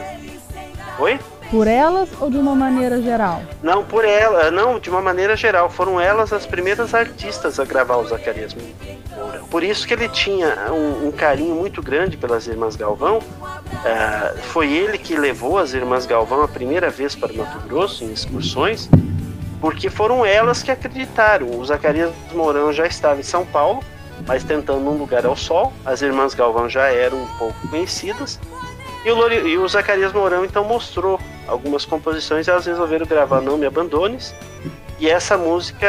Oi? 1.00 1.20
Por 1.50 1.68
elas 1.68 2.10
ou 2.20 2.30
de 2.30 2.38
uma 2.38 2.54
maneira 2.54 3.02
geral? 3.02 3.42
Não, 3.64 3.84
por 3.84 4.06
ela, 4.06 4.52
não, 4.52 4.80
de 4.80 4.90
uma 4.90 5.02
maneira 5.02 5.36
geral. 5.36 5.68
Foram 5.70 6.00
elas 6.00 6.32
as 6.32 6.46
primeiras 6.46 6.94
artistas 6.94 7.60
a 7.60 7.66
gravar 7.66 7.98
o 7.98 8.08
Zacarias 8.08 8.54
Mourão. 8.54 9.46
Por 9.50 9.64
isso 9.64 9.88
que 9.88 9.94
ele 9.94 10.08
tinha 10.10 10.72
um, 10.72 11.08
um 11.08 11.12
carinho 11.12 11.56
muito 11.56 11.82
grande 11.82 12.16
pelas 12.16 12.46
Irmãs 12.46 12.76
Galvão. 12.76 13.18
Uh, 13.18 14.38
foi 14.44 14.72
ele 14.72 15.00
que 15.00 15.16
levou 15.16 15.58
as 15.58 15.74
Irmãs 15.74 16.06
Galvão 16.06 16.44
a 16.44 16.48
primeira 16.48 16.92
vez 16.92 17.16
para 17.16 17.34
Mato 17.34 17.60
Grosso 17.68 18.04
em 18.04 18.12
excursões, 18.12 18.88
porque 19.60 19.90
foram 19.90 20.24
elas 20.24 20.62
que 20.62 20.70
acreditaram. 20.70 21.50
O 21.50 21.66
Zacarias 21.66 22.12
Mourão 22.32 22.72
já 22.72 22.86
estava 22.86 23.20
em 23.20 23.24
São 23.24 23.44
Paulo, 23.44 23.84
mas 24.28 24.44
tentando 24.44 24.90
um 24.90 24.98
lugar 24.98 25.26
ao 25.26 25.36
sol. 25.36 25.74
As 25.86 26.02
Irmãs 26.02 26.34
Galvão 26.34 26.70
já 26.70 26.88
eram 26.88 27.24
um 27.24 27.28
pouco 27.38 27.68
conhecidas. 27.68 28.40
E 29.06 29.12
o, 29.12 29.16
Lori, 29.16 29.36
e 29.36 29.58
o 29.58 29.68
Zacarias 29.68 30.12
Mourão 30.12 30.44
então 30.44 30.64
mostrou 30.64 31.20
algumas 31.48 31.86
composições 31.86 32.48
e 32.48 32.52
elas 32.52 32.66
resolveram 32.66 33.06
gravar 33.06 33.42
Não 33.42 33.58
Me 33.58 33.66
Abandones. 33.66 34.36
E 35.00 35.10
essa 35.10 35.38
música 35.38 35.88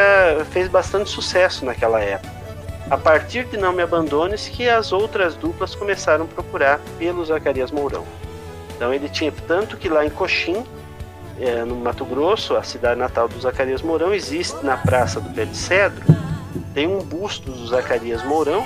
fez 0.51 0.69
bastante 0.69 1.09
sucesso 1.09 1.65
naquela 1.65 1.99
época. 1.99 2.41
A 2.89 2.97
partir 2.97 3.45
de 3.45 3.57
Não 3.57 3.73
Me 3.73 3.81
Abandones 3.81 4.47
que 4.47 4.67
as 4.67 4.91
outras 4.91 5.35
duplas 5.35 5.75
começaram 5.75 6.25
a 6.25 6.27
procurar 6.27 6.79
pelo 6.97 7.23
Zacarias 7.23 7.71
Mourão. 7.71 8.05
Então 8.75 8.93
ele 8.93 9.09
tinha 9.09 9.31
tanto 9.47 9.77
que 9.77 9.87
lá 9.89 10.05
em 10.05 10.09
Coxim, 10.09 10.65
é, 11.39 11.63
no 11.63 11.75
Mato 11.75 12.05
Grosso, 12.05 12.55
a 12.55 12.63
cidade 12.63 12.99
natal 12.99 13.27
do 13.27 13.39
Zacarias 13.39 13.81
Mourão, 13.81 14.13
existe 14.13 14.65
na 14.65 14.77
Praça 14.77 15.19
do 15.19 15.29
Pé 15.29 15.45
de 15.45 15.55
Cedro, 15.55 16.03
tem 16.73 16.87
um 16.87 16.99
busto 16.99 17.51
do 17.51 17.67
Zacarias 17.67 18.23
Mourão 18.23 18.65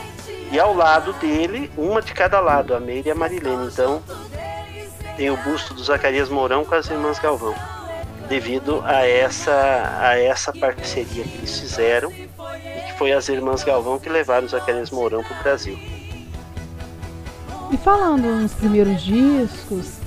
e 0.52 0.60
ao 0.60 0.74
lado 0.74 1.14
dele, 1.14 1.72
uma 1.78 2.02
de 2.02 2.14
cada 2.14 2.40
lado, 2.40 2.76
a 2.76 2.80
Meire 2.80 3.10
e 3.10 3.12
a 3.12 3.16
Marilene. 3.16 3.68
Então, 3.68 4.02
tem 5.18 5.30
o 5.30 5.38
busto 5.38 5.74
do 5.74 5.84
Zacarias 5.84 6.30
Mourão 6.30 6.64
com 6.64 6.76
as 6.76 6.90
irmãs 6.90 7.20
Galvão, 7.20 7.56
devido 8.28 8.82
a 8.86 9.06
essa, 9.06 10.00
a 10.02 10.18
essa 10.20 10.54
parceria 10.54 11.24
que 11.24 11.38
eles 11.38 11.60
fizeram 11.60 12.12
e 12.12 12.82
que 12.86 12.98
foi 12.98 13.12
as 13.12 13.28
irmãs 13.30 13.64
Galvão 13.64 14.00
que 14.00 14.10
levaram 14.10 14.46
o 14.46 14.50
Zacarias 14.50 14.92
Mourão 14.92 15.24
para 15.24 15.40
o 15.40 15.44
Brasil. 15.44 15.78
E 17.72 17.78
falando 17.78 18.24
nos 18.24 18.54
primeiros 18.54 19.02
discos, 19.04 19.98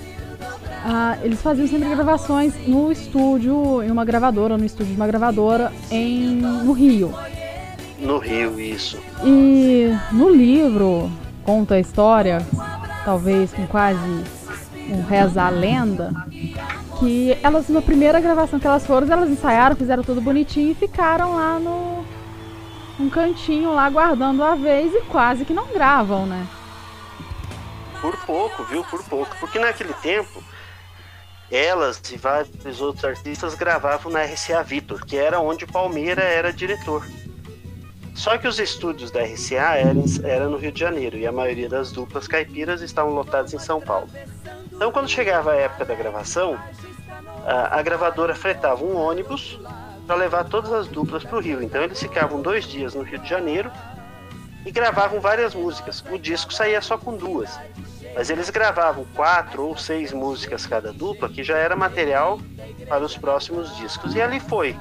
ah, 0.85 1.19
eles 1.23 1.43
faziam 1.43 1.67
sempre 1.67 1.89
gravações 1.89 2.55
no 2.67 2.93
estúdio, 2.93 3.83
em 3.83 3.91
uma 3.91 4.05
gravadora, 4.05 4.57
no 4.57 4.65
estúdio 4.65 4.93
de 4.93 4.97
uma 4.97 5.07
gravadora 5.07 5.73
em, 5.91 6.37
no 6.37 6.73
Rio. 6.73 7.13
No 7.99 8.19
Rio, 8.19 8.59
isso. 8.61 8.99
E 9.25 9.93
no 10.13 10.31
livro 10.31 11.11
conta 11.45 11.75
a 11.75 11.81
história, 11.81 12.47
talvez 13.05 13.53
com 13.53 13.67
quase 13.67 13.99
um 14.91 15.03
reza 15.03 15.43
a 15.43 15.49
lenda, 15.49 16.13
que 16.99 17.37
elas, 17.43 17.69
na 17.69 17.83
primeira 17.83 18.21
gravação 18.21 18.59
que 18.59 18.67
elas 18.67 18.87
foram, 18.87 19.11
elas 19.11 19.31
ensaiaram, 19.31 19.77
fizeram 19.77 20.03
tudo 20.03 20.21
bonitinho 20.21 20.73
e 20.73 20.75
ficaram 20.75 21.35
lá 21.35 21.59
no 21.59 22.05
um 23.01 23.09
cantinho 23.09 23.73
lá 23.73 23.89
guardando 23.89 24.43
a 24.43 24.57
vez 24.57 24.93
e 24.93 25.01
quase 25.03 25.45
que 25.45 25.55
não 25.55 25.69
gravam, 25.69 26.27
né? 26.27 26.47
Por 28.01 28.17
pouco, 28.27 28.65
viu? 28.65 28.83
Por 28.85 29.03
pouco. 29.05 29.37
Porque 29.39 29.59
naquele 29.59 29.95
tempo, 29.95 30.43
elas 31.51 32.01
e 32.11 32.17
vários 32.17 32.81
outros 32.81 33.05
artistas 33.05 33.55
gravavam 33.55 34.11
na 34.11 34.25
RCA 34.25 34.63
Victor, 34.63 35.05
que 35.05 35.17
era 35.17 35.41
onde 35.41 35.65
o 35.65 35.73
Palmeira 35.73 36.23
era 36.23 36.53
diretor. 36.53 37.05
Só 38.19 38.37
que 38.37 38.49
os 38.49 38.59
estúdios 38.59 39.13
da 39.13 39.23
RCA 39.23 39.77
eram, 39.77 40.05
eram 40.25 40.51
no 40.51 40.57
Rio 40.57 40.73
de 40.73 40.81
Janeiro 40.81 41.17
e 41.17 41.25
a 41.25 41.31
maioria 41.31 41.69
das 41.69 41.93
duplas 41.93 42.27
caipiras 42.27 42.83
estavam 42.83 43.13
lotadas 43.13 43.55
em 43.55 43.61
São 43.61 43.81
Paulo. 43.81 44.09
Então, 44.73 44.91
quando 44.91 45.09
chegava 45.09 45.53
a 45.53 45.55
época 45.55 45.85
da 45.85 45.95
gravação, 45.95 46.59
a, 47.47 47.79
a 47.79 47.81
gravadora 47.81 48.35
fretava 48.35 48.85
um 48.85 48.97
ônibus 48.97 49.61
para 50.05 50.17
levar 50.17 50.43
todas 50.47 50.73
as 50.73 50.89
duplas 50.89 51.23
para 51.23 51.37
o 51.37 51.41
Rio. 51.41 51.63
Então, 51.63 51.81
eles 51.81 52.01
ficavam 52.01 52.43
dois 52.43 52.65
dias 52.65 52.93
no 52.93 53.03
Rio 53.03 53.21
de 53.21 53.29
Janeiro 53.29 53.71
e 54.67 54.73
gravavam 54.73 55.21
várias 55.21 55.55
músicas. 55.55 56.05
O 56.11 56.19
disco 56.19 56.53
saía 56.53 56.83
só 56.83 56.99
com 56.99 57.17
duas, 57.17 57.57
mas 58.17 58.31
eles 58.31 58.51
gravavam 58.51 59.07
quatro 59.15 59.65
ou 59.65 59.77
seis 59.77 60.13
músicas 60.13 60.67
cada 60.67 60.93
dupla, 60.93 61.29
que 61.29 61.45
já 61.45 61.57
era 61.57 61.77
material 61.77 62.41
para 62.89 63.05
os 63.05 63.17
próximos 63.17 63.77
discos. 63.77 64.17
E 64.17 64.21
ali 64.21 64.41
foi. 64.41 64.75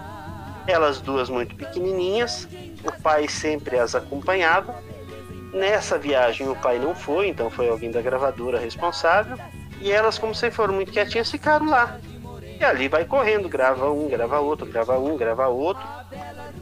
Elas 0.65 0.99
duas 0.99 1.29
muito 1.29 1.55
pequenininhas, 1.55 2.45
o 2.87 3.01
pai 3.01 3.27
sempre 3.27 3.77
as 3.77 3.95
acompanhava. 3.95 4.81
Nessa 5.53 5.97
viagem 5.97 6.47
o 6.47 6.55
pai 6.55 6.79
não 6.79 6.93
foi, 6.93 7.27
então 7.27 7.49
foi 7.49 7.69
alguém 7.69 7.91
da 7.91 8.01
gravadora 8.01 8.59
responsável. 8.59 9.37
E 9.79 9.91
elas, 9.91 10.17
como 10.17 10.33
sempre 10.33 10.55
foram 10.55 10.73
muito 10.73 10.91
quietinhas, 10.91 11.29
ficaram 11.29 11.69
lá. 11.69 11.99
E 12.59 12.63
ali 12.63 12.87
vai 12.87 13.05
correndo, 13.05 13.47
grava 13.47 13.91
um, 13.91 14.07
grava 14.07 14.39
outro, 14.39 14.65
grava 14.65 14.97
um, 14.97 15.15
grava 15.15 15.47
outro. 15.47 15.83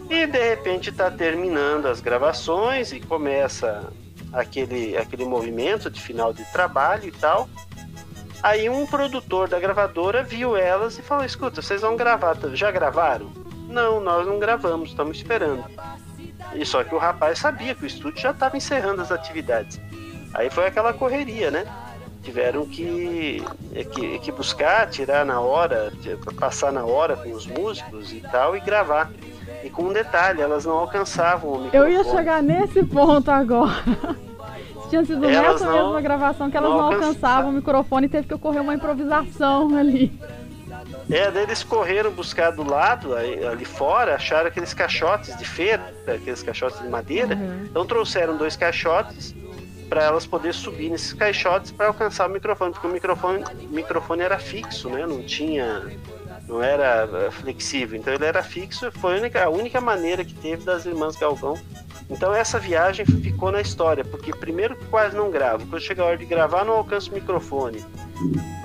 E 0.10 0.28
de 0.28 0.50
repente 0.50 0.90
está 0.90 1.10
terminando 1.10 1.88
as 1.88 2.02
gravações 2.02 2.92
e 2.92 3.00
começa 3.00 3.92
aquele, 4.34 4.98
aquele 4.98 5.24
movimento 5.26 5.90
de 5.90 6.02
final 6.02 6.34
de 6.34 6.44
trabalho 6.52 7.08
e 7.08 7.12
tal. 7.12 7.48
Aí 8.44 8.70
um 8.70 8.86
produtor 8.86 9.48
da 9.48 9.60
gravadora 9.60 10.22
viu 10.22 10.56
elas 10.56 11.00
e 11.00 11.02
falou: 11.02 11.26
Escuta, 11.26 11.62
vocês 11.62 11.82
vão 11.82 11.96
gravar, 11.96 12.38
já 12.54 12.70
gravaram? 12.70 13.32
Não, 13.68 14.00
nós 14.00 14.28
não 14.28 14.38
gravamos, 14.38 14.90
estamos 14.90 15.18
esperando. 15.18 15.64
E 16.53 16.65
só 16.65 16.84
que 16.84 16.93
o 16.93 16.97
rapaz 16.97 17.39
sabia 17.39 17.73
que 17.75 17.84
o 17.84 17.88
estúdio 17.88 18.21
já 18.21 18.31
estava 18.31 18.55
encerrando 18.55 19.01
as 19.01 19.12
atividades. 19.12 19.79
Aí 20.34 20.49
foi 20.49 20.67
aquela 20.67 20.93
correria, 20.93 21.49
né? 21.49 21.65
tiveram 22.25 22.65
que, 22.65 23.43
é 23.73 23.84
que, 23.84 24.19
que 24.19 24.31
buscar, 24.31 24.89
tirar 24.89 25.23
na 25.23 25.39
hora, 25.39 25.93
passar 26.39 26.73
na 26.73 26.84
hora 26.84 27.15
com 27.15 27.31
os 27.31 27.45
músicos 27.45 28.12
e 28.12 28.19
tal 28.19 28.58
e 28.58 28.60
gravar. 28.60 29.12
E 29.63 29.69
com 29.69 29.84
um 29.84 29.93
detalhe, 29.93 30.41
elas 30.41 30.65
não 30.65 30.73
alcançavam 30.73 31.51
o 31.51 31.63
microfone. 31.63 31.93
Eu 31.93 32.03
ia 32.03 32.03
chegar 32.03 32.41
nesse 32.41 32.84
ponto 32.84 33.29
agora. 33.29 33.71
Tinha 34.89 35.05
sido 35.05 35.25
elas 35.25 35.62
nessa 35.62 35.71
não, 35.71 35.86
mesma 35.86 36.01
gravação 36.01 36.49
que 36.49 36.58
elas 36.58 36.69
não, 36.69 36.77
não 36.77 36.86
alcançavam 36.93 37.49
o 37.49 37.53
microfone 37.53 38.05
e 38.05 38.10
teve 38.10 38.27
que 38.27 38.34
ocorrer 38.34 38.62
uma 38.62 38.73
improvisação 38.73 39.75
ali. 39.75 40.12
É, 41.10 41.30
daí 41.30 41.44
eles 41.44 41.63
correram 41.63 42.12
buscar 42.12 42.52
do 42.52 42.63
lado, 42.63 43.15
ali 43.15 43.65
fora, 43.65 44.15
acharam 44.15 44.48
aqueles 44.48 44.74
caixotes 44.74 45.38
de 45.38 45.46
feira, 45.46 45.94
aqueles 46.08 46.41
caixotes 46.41 46.82
de 46.82 46.88
madeira. 46.88 47.36
Uhum. 47.36 47.65
Então 47.65 47.86
trouxeram 47.86 48.38
dois 48.38 48.56
caixotes 48.56 49.36
para 49.89 50.04
elas 50.04 50.26
poder 50.26 50.54
subir 50.54 50.89
nesses 50.89 51.13
caixotes 51.13 51.72
para 51.72 51.88
alcançar 51.88 52.28
o 52.28 52.34
microfone, 52.34 52.72
porque 52.72 52.88
o 52.88 52.91
microfone, 52.91 53.44
microfone 53.70 54.24
era 54.24 54.39
fixo, 54.39 54.89
né? 54.89 55.06
Não 55.06 55.22
tinha, 55.24 55.84
não 56.48 56.62
era 56.62 57.08
eh, 57.12 57.32
flexível, 57.32 57.98
então 57.98 58.13
ele 58.13 58.26
era 58.26 58.41
fixo. 58.41 58.91
Foi 58.94 59.15
a 59.15 59.18
única, 59.20 59.44
a 59.44 59.50
única 59.50 59.80
maneira 59.80 60.26
que 60.26 60.34
teve 60.34 60.63
das 60.65 60.86
irmãs 60.86 61.15
Galvão. 61.15 61.58
Então 62.10 62.34
essa 62.34 62.60
viagem 62.60 63.06
ficou 63.06 63.52
na 63.52 63.62
história, 63.62 64.06
porque 64.06 64.32
primeiro 64.32 64.78
quase 64.89 65.15
não 65.15 65.32
gravo, 65.32 65.65
quando 65.65 65.82
chega 65.82 66.04
a 66.04 66.06
hora 66.06 66.18
de 66.18 66.26
gravar 66.26 66.63
não 66.63 66.74
alcanço 66.74 67.12
o 67.12 67.13
microfone. 67.13 67.84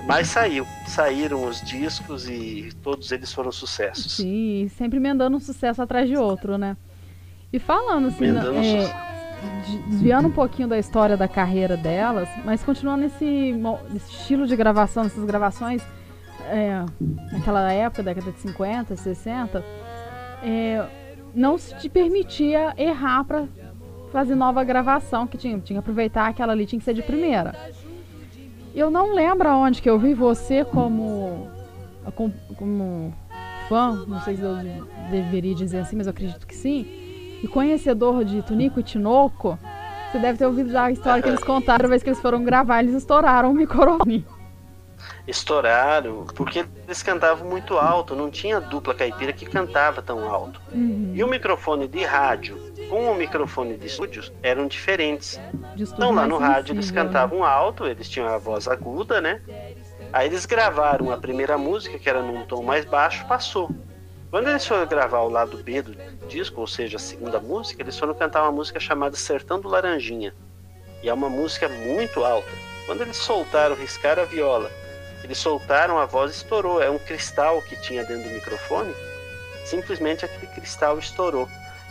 Mas 0.07 0.29
saiu, 0.29 0.66
saíram 0.87 1.44
os 1.44 1.61
discos 1.62 2.29
e 2.29 2.70
todos 2.83 3.11
eles 3.12 3.33
foram 3.33 3.50
sucessos. 3.50 4.16
Sim, 4.16 4.70
sempre 4.76 4.98
emendando 4.98 5.37
um 5.37 5.40
sucesso 5.40 5.81
atrás 5.81 6.09
de 6.09 6.16
outro, 6.16 6.59
né? 6.59 6.76
E 7.53 7.59
falando 7.59 8.09
assim, 8.09 8.26
é, 8.26 9.11
desviando 9.88 10.29
um 10.29 10.33
pouquinho 10.33 10.68
da 10.68 10.79
história 10.79 11.16
da 11.16 11.26
carreira 11.26 11.76
delas, 11.76 12.29
mas 12.44 12.62
continuando 12.62 13.03
nesse, 13.03 13.53
nesse 13.90 14.11
estilo 14.12 14.46
de 14.46 14.55
gravação, 14.55 15.05
nessas 15.05 15.24
gravações, 15.24 15.83
é, 16.48 16.85
naquela 17.33 17.72
época, 17.72 18.03
década 18.03 18.31
de 18.31 18.38
50, 18.40 18.96
60, 18.96 19.64
é, 20.42 20.87
não 21.34 21.58
se 21.58 21.74
te 21.76 21.88
permitia 21.88 22.74
errar 22.76 23.24
para 23.24 23.46
fazer 24.12 24.34
nova 24.34 24.64
gravação, 24.64 25.26
que 25.26 25.38
tinha, 25.38 25.58
tinha 25.58 25.76
que 25.76 25.78
aproveitar 25.78 26.28
aquela 26.28 26.52
ali, 26.52 26.66
tinha 26.66 26.78
que 26.78 26.84
ser 26.84 26.94
de 26.94 27.02
primeira. 27.02 27.54
Eu 28.74 28.90
não 28.90 29.14
lembro 29.14 29.48
aonde 29.48 29.82
que 29.82 29.90
eu 29.90 29.98
vi 29.98 30.14
você 30.14 30.64
como, 30.64 31.48
como, 32.14 32.32
como 32.56 33.14
fã, 33.68 34.04
não 34.06 34.20
sei 34.20 34.36
se 34.36 34.42
eu 34.42 34.56
deveria 35.10 35.54
dizer 35.54 35.78
assim, 35.78 35.96
mas 35.96 36.06
eu 36.06 36.10
acredito 36.10 36.46
que 36.46 36.54
sim 36.54 37.00
e 37.42 37.48
conhecedor 37.48 38.24
de 38.24 38.42
Tunico 38.42 38.80
e 38.80 38.82
Tinoco, 38.82 39.58
você 40.10 40.18
deve 40.18 40.38
ter 40.38 40.46
ouvido 40.46 40.70
já 40.70 40.84
a 40.84 40.90
história 40.90 41.22
que 41.22 41.28
eles 41.28 41.42
contaram, 41.42 41.86
a 41.86 41.88
vez 41.88 42.02
que 42.02 42.10
eles 42.10 42.20
foram 42.20 42.44
gravar, 42.44 42.82
eles 42.82 42.94
estouraram 42.94 43.50
o 43.50 43.54
microfone. 43.54 44.26
Estouraram, 45.26 46.26
porque 46.34 46.64
eles 46.86 47.02
cantavam 47.02 47.48
muito 47.48 47.76
alto, 47.76 48.16
não 48.16 48.30
tinha 48.30 48.60
dupla 48.60 48.94
caipira 48.94 49.32
que 49.32 49.46
cantava 49.46 50.02
tão 50.02 50.28
alto. 50.28 50.60
Uhum. 50.72 51.12
E 51.14 51.22
o 51.22 51.28
microfone 51.28 51.86
de 51.86 52.04
rádio 52.04 52.58
com 52.88 53.10
o 53.10 53.14
microfone 53.14 53.76
de 53.76 53.86
estúdios 53.86 54.32
eram 54.42 54.66
diferentes. 54.66 55.40
então 55.76 56.12
lá 56.12 56.26
no 56.26 56.38
rádio 56.38 56.74
eles 56.74 56.90
né? 56.90 57.02
cantavam 57.02 57.44
alto, 57.44 57.86
eles 57.86 58.08
tinham 58.08 58.28
a 58.28 58.36
voz 58.36 58.66
aguda, 58.66 59.20
né? 59.20 59.40
Aí 60.12 60.26
eles 60.26 60.44
gravaram 60.44 61.12
a 61.12 61.16
primeira 61.16 61.56
música, 61.56 61.98
que 61.98 62.08
era 62.08 62.20
num 62.20 62.44
tom 62.44 62.62
mais 62.64 62.84
baixo, 62.84 63.24
passou. 63.26 63.70
Quando 64.28 64.48
eles 64.48 64.66
foram 64.66 64.86
gravar 64.86 65.20
o 65.20 65.28
lado 65.28 65.56
B 65.58 65.82
do 65.82 65.96
disco, 66.26 66.60
ou 66.60 66.66
seja, 66.66 66.96
a 66.96 67.00
segunda 67.00 67.38
música, 67.40 67.82
eles 67.82 67.96
foram 67.98 68.14
cantar 68.14 68.42
uma 68.42 68.52
música 68.52 68.80
chamada 68.80 69.16
Sertão 69.16 69.60
do 69.60 69.68
Laranjinha. 69.68 70.34
E 71.02 71.08
é 71.08 71.14
uma 71.14 71.28
música 71.28 71.68
muito 71.68 72.24
alta. 72.24 72.50
Quando 72.86 73.02
eles 73.02 73.16
soltaram, 73.16 73.76
riscaram 73.76 74.22
a 74.22 74.26
viola, 74.26 74.70
eles 75.30 75.38
soltaram, 75.38 75.96
a 75.96 76.06
voz 76.06 76.32
estourou. 76.32 76.82
É 76.82 76.90
um 76.90 76.98
cristal 76.98 77.62
que 77.62 77.76
tinha 77.76 78.04
dentro 78.04 78.28
do 78.28 78.34
microfone. 78.34 78.92
Simplesmente 79.64 80.24
aquele 80.24 80.48
cristal 80.48 80.98
estourou. 80.98 81.48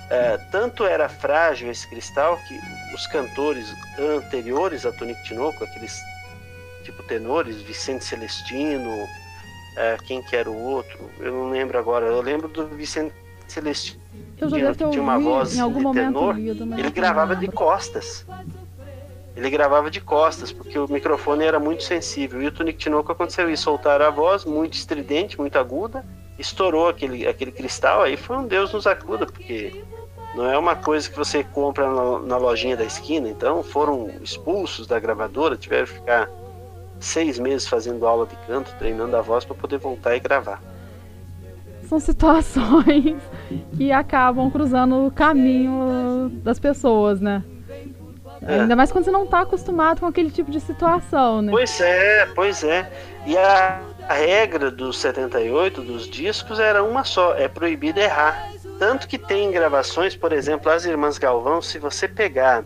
É, 0.09 0.37
tanto 0.51 0.83
era 0.83 1.07
frágil 1.07 1.71
esse 1.71 1.87
cristal 1.87 2.37
que 2.45 2.59
os 2.93 3.07
cantores 3.07 3.73
anteriores 3.97 4.85
a 4.85 4.91
Tonico 4.91 5.23
Tinoco, 5.23 5.63
aqueles 5.63 5.97
tipo 6.83 7.01
tenores, 7.03 7.61
Vicente 7.61 8.03
Celestino, 8.03 9.07
é, 9.77 9.95
quem 10.03 10.21
que 10.21 10.35
era 10.35 10.49
o 10.49 10.61
outro? 10.61 11.09
Eu 11.19 11.31
não 11.31 11.49
lembro 11.49 11.79
agora. 11.79 12.07
Eu 12.07 12.21
lembro 12.21 12.49
do 12.49 12.67
Vicente 12.67 13.13
Celestino. 13.47 14.01
Eu 14.37 14.49
já 14.49 14.57
deve 14.57 14.77
ter 14.77 14.89
tinha 14.89 15.01
uma 15.01 15.17
voz 15.17 15.55
em 15.55 15.61
algum 15.61 15.77
de 15.77 15.83
momento 15.85 16.05
tenor. 16.07 16.35
ouvido, 16.35 16.77
Ele 16.77 16.89
gravava 16.91 17.37
de 17.37 17.47
costas. 17.47 18.25
Ele 19.39 19.49
gravava 19.49 19.89
de 19.89 20.01
costas, 20.01 20.51
porque 20.51 20.77
o 20.77 20.85
microfone 20.91 21.45
era 21.45 21.57
muito 21.61 21.81
sensível. 21.83 22.41
E 22.41 22.47
o 22.47 22.51
Tonico 22.51 22.77
Tinoco 22.77 23.09
aconteceu 23.09 23.49
isso, 23.49 23.63
soltaram 23.63 24.05
a 24.05 24.09
voz 24.09 24.43
muito 24.43 24.73
estridente, 24.73 25.39
muito 25.39 25.57
aguda, 25.57 26.03
estourou 26.37 26.89
aquele, 26.89 27.25
aquele 27.25 27.49
cristal, 27.49 28.01
aí 28.01 28.17
foi 28.17 28.35
um 28.35 28.45
Deus 28.45 28.73
nos 28.73 28.85
acuda, 28.85 29.25
porque 29.25 29.81
não 30.35 30.45
é 30.45 30.57
uma 30.57 30.75
coisa 30.75 31.09
que 31.09 31.15
você 31.15 31.41
compra 31.41 31.89
na, 31.89 32.19
na 32.19 32.37
lojinha 32.37 32.75
da 32.75 32.83
esquina. 32.83 33.29
Então 33.29 33.63
foram 33.63 34.09
expulsos 34.21 34.85
da 34.85 34.99
gravadora, 34.99 35.55
tiveram 35.55 35.85
que 35.87 35.93
ficar 35.93 36.29
seis 36.99 37.39
meses 37.39 37.65
fazendo 37.65 38.05
aula 38.05 38.25
de 38.25 38.35
canto, 38.45 38.75
treinando 38.77 39.15
a 39.15 39.21
voz 39.21 39.45
para 39.45 39.55
poder 39.55 39.77
voltar 39.77 40.17
e 40.17 40.19
gravar. 40.19 40.61
São 41.83 41.97
situações 41.97 43.15
que 43.77 43.89
acabam 43.89 44.51
cruzando 44.51 45.07
o 45.07 45.09
caminho 45.09 46.29
das 46.43 46.59
pessoas, 46.59 47.21
né? 47.21 47.41
É. 48.49 48.61
Ainda 48.61 48.75
mais 48.75 48.91
quando 48.91 49.05
você 49.05 49.11
não 49.11 49.25
tá 49.27 49.41
acostumado 49.41 49.99
com 49.99 50.05
aquele 50.07 50.31
tipo 50.31 50.49
de 50.49 50.59
situação, 50.59 51.41
né? 51.41 51.51
Pois 51.51 51.79
é, 51.81 52.25
pois 52.33 52.63
é. 52.63 52.89
E 53.25 53.37
a, 53.37 53.79
a 54.07 54.13
regra 54.13 54.71
dos 54.71 54.97
78 54.99 55.81
dos 55.81 56.09
discos 56.09 56.59
era 56.59 56.83
uma 56.83 57.03
só, 57.03 57.35
é 57.35 57.47
proibido 57.47 57.99
errar. 57.99 58.49
Tanto 58.79 59.07
que 59.07 59.17
tem 59.17 59.51
gravações, 59.51 60.15
por 60.15 60.31
exemplo, 60.31 60.71
as 60.71 60.85
Irmãs 60.85 61.17
Galvão, 61.17 61.61
se 61.61 61.77
você 61.79 62.07
pegar 62.07 62.63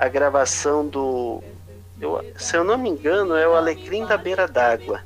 a 0.00 0.08
gravação 0.08 0.86
do. 0.86 1.42
eu- 2.00 2.24
se 2.36 2.56
eu 2.56 2.64
não 2.64 2.76
me 2.78 2.88
engano, 2.88 3.36
é 3.36 3.46
o 3.46 3.54
Alecrim 3.54 4.04
da 4.06 4.16
Beira 4.16 4.48
d'Água. 4.48 5.00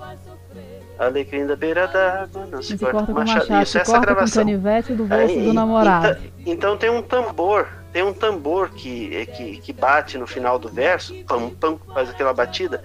Alecrim 0.98 1.46
da 1.46 1.57
Beira 1.57 1.87
d'Água, 1.87 2.46
não 2.50 2.62
se 2.62 2.68
Se 2.68 2.79
corta 2.79 2.92
corta 2.92 3.07
com 3.09 3.12
com 3.12 3.18
machado. 3.20 3.40
machado, 3.40 3.62
Isso, 3.64 3.72
se 3.72 3.79
essa 3.79 3.90
corta 3.92 4.07
com 4.07 4.14
gravação. 4.14 4.42
canivete 4.44 4.94
do 4.94 5.05
bolso 5.05 5.24
Aí, 5.24 5.44
do 5.44 5.52
namorado. 5.52 6.07
Então, 6.38 6.46
então 6.46 6.76
tem 6.79 6.88
um 6.90 7.02
tambor, 7.02 7.68
tem 7.96 8.02
um 8.02 8.12
tambor 8.12 8.68
que, 8.68 9.24
que, 9.24 9.56
que 9.56 9.72
bate 9.72 10.18
no 10.18 10.26
final 10.26 10.59
do 10.59 10.68
verso, 10.68 11.14
pam, 11.24 11.48
pam, 11.48 11.78
faz 11.94 12.11
aquela 12.11 12.35
batida. 12.35 12.85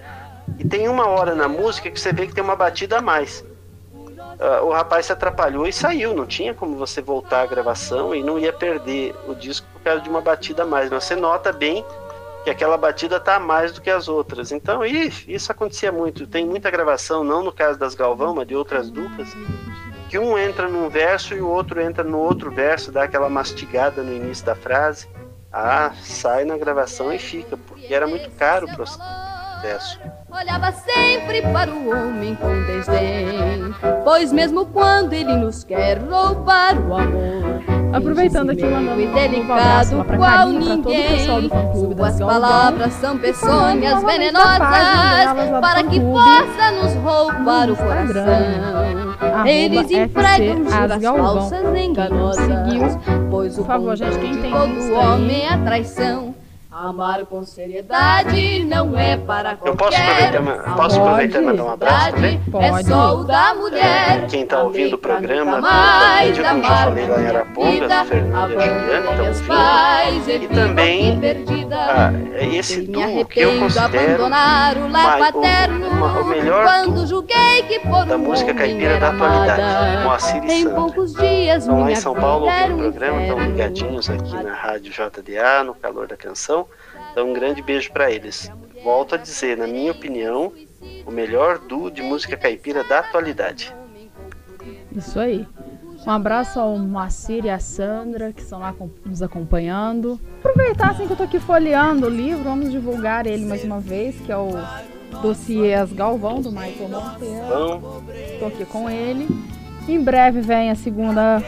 E 0.58 0.64
tem 0.64 0.88
uma 0.88 1.06
hora 1.06 1.34
na 1.34 1.46
música 1.46 1.90
que 1.90 2.00
você 2.00 2.14
vê 2.14 2.26
que 2.26 2.32
tem 2.32 2.42
uma 2.42 2.56
batida 2.56 2.96
a 2.96 3.02
mais. 3.02 3.44
Ah, 4.40 4.62
o 4.62 4.70
rapaz 4.70 5.04
se 5.04 5.12
atrapalhou 5.12 5.66
e 5.66 5.72
saiu, 5.72 6.14
não 6.14 6.24
tinha 6.24 6.54
como 6.54 6.78
você 6.78 7.02
voltar 7.02 7.42
à 7.42 7.46
gravação 7.46 8.14
e 8.14 8.22
não 8.22 8.38
ia 8.38 8.54
perder 8.54 9.14
o 9.28 9.34
disco 9.34 9.66
por 9.74 9.82
causa 9.82 10.00
de 10.00 10.08
uma 10.08 10.22
batida 10.22 10.62
a 10.62 10.66
mais. 10.66 10.88
Mas 10.88 11.04
você 11.04 11.14
nota 11.14 11.52
bem 11.52 11.84
que 12.42 12.48
aquela 12.48 12.78
batida 12.78 13.20
tá 13.20 13.36
a 13.36 13.38
mais 13.38 13.70
do 13.70 13.82
que 13.82 13.90
as 13.90 14.08
outras. 14.08 14.50
Então, 14.50 14.80
isso 14.82 15.52
acontecia 15.52 15.92
muito. 15.92 16.26
Tem 16.26 16.46
muita 16.46 16.70
gravação, 16.70 17.22
não 17.22 17.44
no 17.44 17.52
caso 17.52 17.78
das 17.78 17.94
Galvão, 17.94 18.34
mas 18.34 18.48
de 18.48 18.56
outras 18.56 18.88
duplas, 18.88 19.28
que 20.12 20.18
um 20.18 20.36
entra 20.36 20.68
num 20.68 20.90
verso 20.90 21.32
e 21.32 21.40
o 21.40 21.48
outro 21.48 21.80
entra 21.80 22.04
no 22.04 22.18
outro 22.18 22.50
verso, 22.50 22.92
dá 22.92 23.04
aquela 23.04 23.30
mastigada 23.30 24.02
no 24.02 24.12
início 24.12 24.44
da 24.44 24.54
frase. 24.54 25.08
Ah, 25.50 25.92
sai 26.02 26.44
na 26.44 26.58
gravação 26.58 27.10
e 27.10 27.18
fica, 27.18 27.56
porque 27.56 27.94
era 27.94 28.06
muito 28.06 28.30
caro 28.32 28.66
o 28.66 28.76
processo. 28.76 29.98
Olhava 30.30 30.70
sempre 30.70 31.40
para 31.50 31.70
o 31.70 31.88
homem 31.88 32.34
com 32.34 32.62
desdém, 32.66 33.74
pois 34.04 34.30
mesmo 34.34 34.66
quando 34.66 35.14
ele 35.14 35.34
nos 35.34 35.64
quer 35.64 35.96
roubar 35.96 36.76
o 36.76 36.94
amor, 36.94 37.62
Aproveitando 37.94 38.50
aqui, 38.50 38.64
mandando 38.64 39.02
um 39.02 39.14
delicado, 39.14 40.04
pra 40.04 40.16
qual 40.18 40.30
Karine, 40.30 40.64
pra 40.64 40.76
todo 40.76 40.86
o 40.86 40.90
ninguém. 40.90 41.16
pessoal 41.16 41.40
do 41.42 41.48
fã-clube 41.48 41.94
das 41.94 42.06
Suas 42.06 42.18
Galvão. 42.18 42.40
palavras 42.40 42.92
são 42.94 43.18
peçonhas 43.18 44.02
venenosas 44.02 45.60
para 45.60 45.82
que 45.84 46.00
possa 46.00 46.70
nos 46.70 46.94
roubar 46.96 47.70
o 47.70 47.76
coração. 47.76 49.01
Eles 49.46 49.90
empregam 49.90 50.64
juras 50.64 51.02
falsas 51.02 51.78
enganosas, 51.78 52.98
pois 53.30 53.54
o 53.54 53.62
por 53.62 53.66
favor, 53.66 53.96
gente, 53.96 54.18
quem 54.18 54.36
tem 54.40 54.50
todo 54.50 54.94
homem 54.94 55.46
é 55.46 55.56
traição. 55.58 56.31
Amar 56.88 57.24
com 57.26 57.44
seriedade 57.44 58.64
não 58.64 58.98
é 58.98 59.16
para 59.16 59.54
qualquer 59.54 59.70
Eu 59.70 59.76
posso 59.76 59.96
aproveitar, 60.02 60.40
ma- 60.42 60.74
posso 60.76 61.00
aproveitar 61.00 61.38
e 61.40 61.44
mandar 61.46 61.64
um 61.64 61.70
abraço 61.70 62.10
também? 62.12 62.40
É 62.60 62.70
Pode. 62.70 62.88
só 62.88 63.14
o 63.18 63.24
da 63.24 63.54
mulher. 63.54 64.26
Quem 64.28 64.42
está 64.42 64.62
ouvindo 64.64 64.94
o 64.94 64.98
programa, 64.98 65.60
mais 65.60 66.36
como 66.36 66.58
eu 66.58 66.64
já 66.64 66.74
falei 66.84 67.06
lá 67.06 67.16
em 67.22 68.04
Fernando 68.04 68.52
e 68.52 68.56
a 68.56 68.66
Juliana 68.66 69.10
estão 69.10 69.26
ouvindo. 69.28 70.42
E 70.42 70.48
também 70.48 71.20
perdida. 71.20 71.76
Ah, 71.76 72.12
esse 72.52 72.80
duo 72.82 73.24
que 73.26 73.40
eu 73.40 73.58
considero 73.60 74.24
abandonar 74.24 74.76
o 74.76 74.90
lar 74.90 75.16
uma- 75.16 75.38
o- 75.38 76.20
uma- 76.20 76.24
melhor 76.34 76.64
quando 76.64 76.94
duo 76.94 77.06
julguei 77.06 77.62
que 77.68 77.78
por 77.78 78.04
da 78.06 78.18
música 78.18 78.52
caipira 78.52 78.98
da 78.98 79.10
atualidade. 79.10 80.02
Moacir 80.04 80.44
e 80.44 80.62
Sandra. 80.62 80.74
poucos 80.74 81.14
dias 81.14 81.62
Estão 81.62 81.80
lá 81.80 81.90
em 81.92 81.94
São 81.94 82.14
Paulo 82.14 82.46
ouvindo 82.46 82.74
o 82.74 82.78
programa, 82.78 83.20
estão 83.22 83.36
inferno. 83.36 83.52
ligadinhos 83.52 84.10
aqui 84.10 84.34
na 84.42 84.52
Rádio 84.52 84.92
JDA, 84.92 85.62
no 85.64 85.74
calor 85.74 86.08
da 86.08 86.16
canção. 86.16 86.66
Então, 87.12 87.30
um 87.30 87.32
grande 87.32 87.62
beijo 87.62 87.92
para 87.92 88.10
eles. 88.10 88.50
Volto 88.82 89.14
a 89.14 89.18
dizer, 89.18 89.56
na 89.56 89.66
minha 89.66 89.92
opinião, 89.92 90.52
o 91.06 91.10
melhor 91.10 91.58
duo 91.58 91.90
de 91.90 92.02
música 92.02 92.36
caipira 92.36 92.82
da 92.82 92.98
atualidade. 93.00 93.72
Isso 94.90 95.20
aí. 95.20 95.46
Um 96.04 96.10
abraço 96.10 96.58
ao 96.58 96.76
Moacir 96.78 97.44
e 97.44 97.50
à 97.50 97.60
Sandra, 97.60 98.32
que 98.32 98.40
estão 98.40 98.58
lá 98.58 98.74
nos 99.06 99.22
acompanhando. 99.22 100.18
Aproveitar 100.40 100.90
assim 100.90 101.06
que 101.06 101.12
eu 101.12 101.16
tô 101.16 101.22
aqui 101.22 101.38
folheando 101.38 102.06
o 102.06 102.10
livro, 102.10 102.42
vamos 102.42 102.72
divulgar 102.72 103.24
ele 103.24 103.44
mais 103.44 103.62
uma 103.62 103.78
vez, 103.78 104.18
que 104.20 104.32
é 104.32 104.36
o 104.36 104.50
Dossiês 105.22 105.92
Galvão, 105.92 106.40
do 106.40 106.50
Michael 106.50 106.88
Monteiro. 106.88 108.02
Estou 108.32 108.48
aqui 108.48 108.64
com 108.64 108.90
ele. 108.90 109.28
Em 109.86 110.00
breve 110.02 110.40
vem 110.40 110.70
a 110.70 110.74
segunda, 110.74 111.40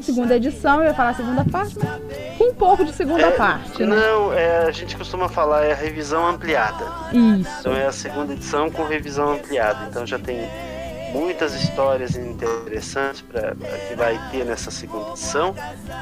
segunda 0.00 0.36
edição, 0.36 0.80
eu 0.80 0.86
ia 0.86 0.94
falar 0.94 1.14
segunda 1.14 1.44
parte, 1.44 1.76
mas 1.78 2.36
com 2.38 2.50
um 2.50 2.54
pouco 2.54 2.84
de 2.84 2.92
segunda 2.92 3.26
É, 3.26 3.30
parte, 3.30 3.84
né? 3.84 3.96
não, 3.96 4.32
é, 4.32 4.66
a 4.66 4.70
gente 4.70 4.96
costuma 4.96 5.28
falar 5.28 5.64
é 5.64 5.72
a 5.72 5.76
revisão 5.76 6.26
ampliada. 6.26 6.84
Isso. 7.12 7.48
Então 7.60 7.74
é 7.74 7.86
a 7.86 7.92
segunda 7.92 8.32
edição 8.32 8.70
com 8.70 8.84
revisão 8.84 9.32
ampliada. 9.32 9.86
Então 9.88 10.06
já 10.06 10.18
tem 10.18 10.48
muitas 11.12 11.54
histórias 11.54 12.16
interessantes 12.16 13.20
pra, 13.22 13.54
pra 13.54 13.68
que 13.88 13.94
vai 13.94 14.20
ter 14.30 14.44
nessa 14.44 14.70
segunda 14.70 15.10
edição. 15.10 15.54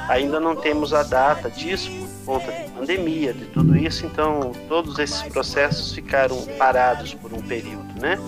Ainda 0.09 0.41
não 0.41 0.57
temos 0.57 0.93
a 0.95 1.03
data 1.03 1.51
disso 1.51 1.91
por 2.25 2.39
conta 2.39 2.51
de 2.53 2.71
pandemia, 2.71 3.33
de 3.35 3.45
tudo 3.47 3.77
isso. 3.77 4.07
Então 4.07 4.53
todos 4.69 4.99
esses 4.99 5.23
processos 5.23 5.93
ficaram 5.93 6.41
parados 6.59 7.13
por 7.15 7.33
um 7.33 7.43
período, 7.43 8.01
né? 8.01 8.19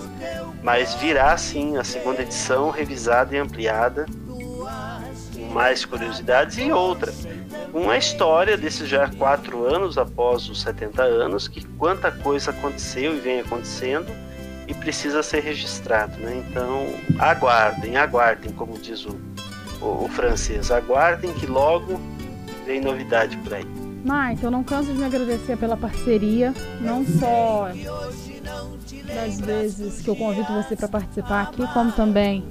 Mas 0.61 0.93
virá 0.95 1.35
sim 1.37 1.77
a 1.77 1.83
segunda 1.83 2.21
edição 2.21 2.69
revisada 2.69 3.35
e 3.35 3.39
ampliada, 3.39 4.05
mais 5.55 5.85
curiosidades 5.85 6.57
e 6.57 6.69
outra 6.69 7.13
uma 7.73 7.97
história 7.97 8.57
desses 8.57 8.89
já 8.89 9.09
quatro 9.09 9.65
anos 9.65 9.97
após 9.97 10.49
os 10.49 10.61
70 10.61 11.01
anos, 11.01 11.47
que 11.47 11.65
quanta 11.77 12.11
coisa 12.11 12.51
aconteceu 12.51 13.15
e 13.15 13.19
vem 13.19 13.39
acontecendo 13.39 14.11
e 14.67 14.73
precisa 14.73 15.23
ser 15.23 15.41
registrado, 15.41 16.17
né? 16.17 16.43
Então 16.45 16.87
aguardem, 17.17 17.95
aguardem, 17.95 18.51
como 18.51 18.77
diz 18.77 19.05
o, 19.05 19.17
o, 19.81 20.05
o 20.05 20.09
francês, 20.09 20.71
aguardem 20.71 21.33
que 21.33 21.45
logo 21.45 21.99
vem 22.65 22.81
novidade 22.81 23.37
por 23.37 23.53
aí. 23.53 23.65
Mike, 24.03 24.43
eu 24.43 24.51
não 24.51 24.63
canso 24.63 24.91
de 24.91 24.99
me 24.99 25.05
agradecer 25.05 25.57
pela 25.57 25.77
parceria, 25.77 26.53
não 26.81 27.05
só 27.05 27.69
das 29.13 29.39
vezes 29.39 30.01
que 30.01 30.09
eu 30.09 30.15
convido 30.15 30.47
você 30.53 30.75
para 30.75 30.87
participar 30.87 31.43
aqui, 31.43 31.65
como 31.73 31.91
também 31.93 32.43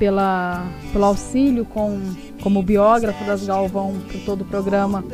pela, 0.00 0.66
pelo 0.94 1.04
auxílio 1.04 1.66
com, 1.66 2.00
como 2.42 2.62
biógrafo 2.62 3.22
das 3.24 3.46
Galvão 3.46 4.00
para 4.08 4.18
todo 4.24 4.40
o 4.40 4.44
programa. 4.46 5.04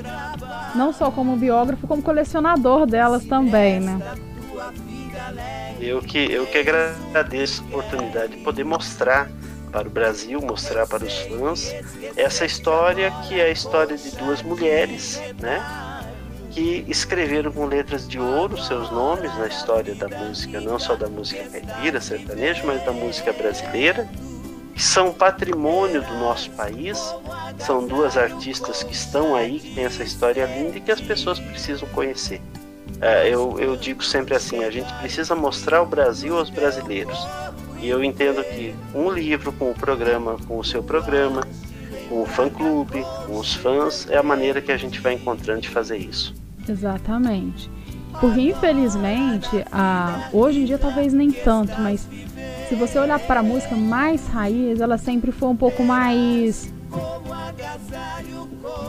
Não 0.77 0.93
só 0.93 1.11
como 1.11 1.37
biógrafo, 1.37 1.89
como 1.89 2.01
colecionador 2.01 2.87
delas 2.87 3.25
também, 3.25 3.81
né? 3.81 4.01
Eu 5.81 6.01
que, 6.01 6.31
eu 6.33 6.47
que 6.47 6.59
agradeço 6.59 7.65
a 7.65 7.67
oportunidade 7.67 8.37
de 8.37 8.45
poder 8.45 8.65
mostrar 8.65 9.29
para 9.73 9.89
o 9.89 9.91
Brasil, 9.91 10.41
mostrar 10.41 10.87
para 10.87 11.05
os 11.05 11.19
fãs 11.23 11.75
essa 12.17 12.47
história 12.47 13.11
que 13.27 13.41
é 13.41 13.47
a 13.47 13.51
história 13.51 13.97
de 13.97 14.11
duas 14.17 14.41
mulheres, 14.41 15.21
né? 15.41 15.61
Que 16.53 16.85
escreveram 16.87 17.51
com 17.51 17.67
letras 17.67 18.09
de 18.09 18.21
ouro 18.21 18.57
seus 18.57 18.91
nomes 18.91 19.37
na 19.37 19.49
história 19.49 19.95
da 19.97 20.09
música, 20.09 20.61
não 20.61 20.79
só 20.79 20.95
da 20.95 21.09
música 21.09 21.43
caipira, 21.51 22.01
sertaneja, 22.01 22.63
mas 22.65 22.85
da 22.85 22.93
música 22.93 23.33
brasileira. 23.33 24.09
Que 24.77 24.83
são 24.83 25.11
patrimônio 25.11 26.03
do 26.03 26.15
nosso 26.19 26.51
país. 26.51 26.99
São 27.59 27.87
duas 27.87 28.19
artistas 28.19 28.83
que 28.83 28.93
estão 28.93 29.35
aí, 29.35 29.59
que 29.59 29.75
têm 29.75 29.85
essa 29.85 30.05
história 30.05 30.45
linda 30.45 30.77
e 30.77 30.81
que 30.83 30.93
as 30.93 31.01
pessoas 31.01 31.39
precisam 31.39 31.89
conhecer. 31.89 32.43
É, 33.01 33.27
eu, 33.27 33.59
eu 33.59 33.75
digo 33.75 34.05
sempre 34.05 34.37
assim: 34.37 34.63
a 34.63 34.71
gente 34.71 34.93
precisa 35.01 35.35
mostrar 35.35 35.81
o 35.81 35.87
Brasil 35.87 36.37
aos 36.37 36.51
brasileiros. 36.51 37.19
E 37.81 37.89
eu 37.89 38.05
entendo 38.05 38.45
que 38.45 38.75
um 38.95 39.11
livro 39.11 39.51
com 39.51 39.71
o 39.71 39.75
programa, 39.75 40.37
com 40.47 40.59
o 40.59 40.65
seu 40.65 40.83
programa, 40.83 41.47
com 42.09 42.23
o 42.23 42.27
fã-clube, 42.27 43.03
com 43.27 43.39
os 43.39 43.55
fãs, 43.55 44.07
é 44.11 44.19
a 44.19 44.23
maneira 44.23 44.61
que 44.61 44.73
a 44.73 44.77
gente 44.77 45.01
vai 45.01 45.15
encontrando 45.15 45.63
de 45.63 45.71
fazer 45.71 45.97
isso. 45.97 46.35
Exatamente. 46.69 47.71
Porque 48.21 48.41
infelizmente, 48.41 49.65
a, 49.73 50.29
hoje 50.33 50.61
em 50.61 50.65
dia 50.65 50.79
talvez 50.79 51.13
nem 51.13 51.31
tanto, 51.31 51.79
mas 51.81 52.07
se 52.69 52.75
você 52.75 52.99
olhar 52.99 53.19
para 53.21 53.41
a 53.41 53.43
música 53.43 53.75
mais 53.75 54.27
raiz, 54.29 54.81
ela 54.81 54.99
sempre 54.99 55.31
foi 55.33 55.49
um 55.49 55.57
pouco 55.57 55.83
mais. 55.83 56.73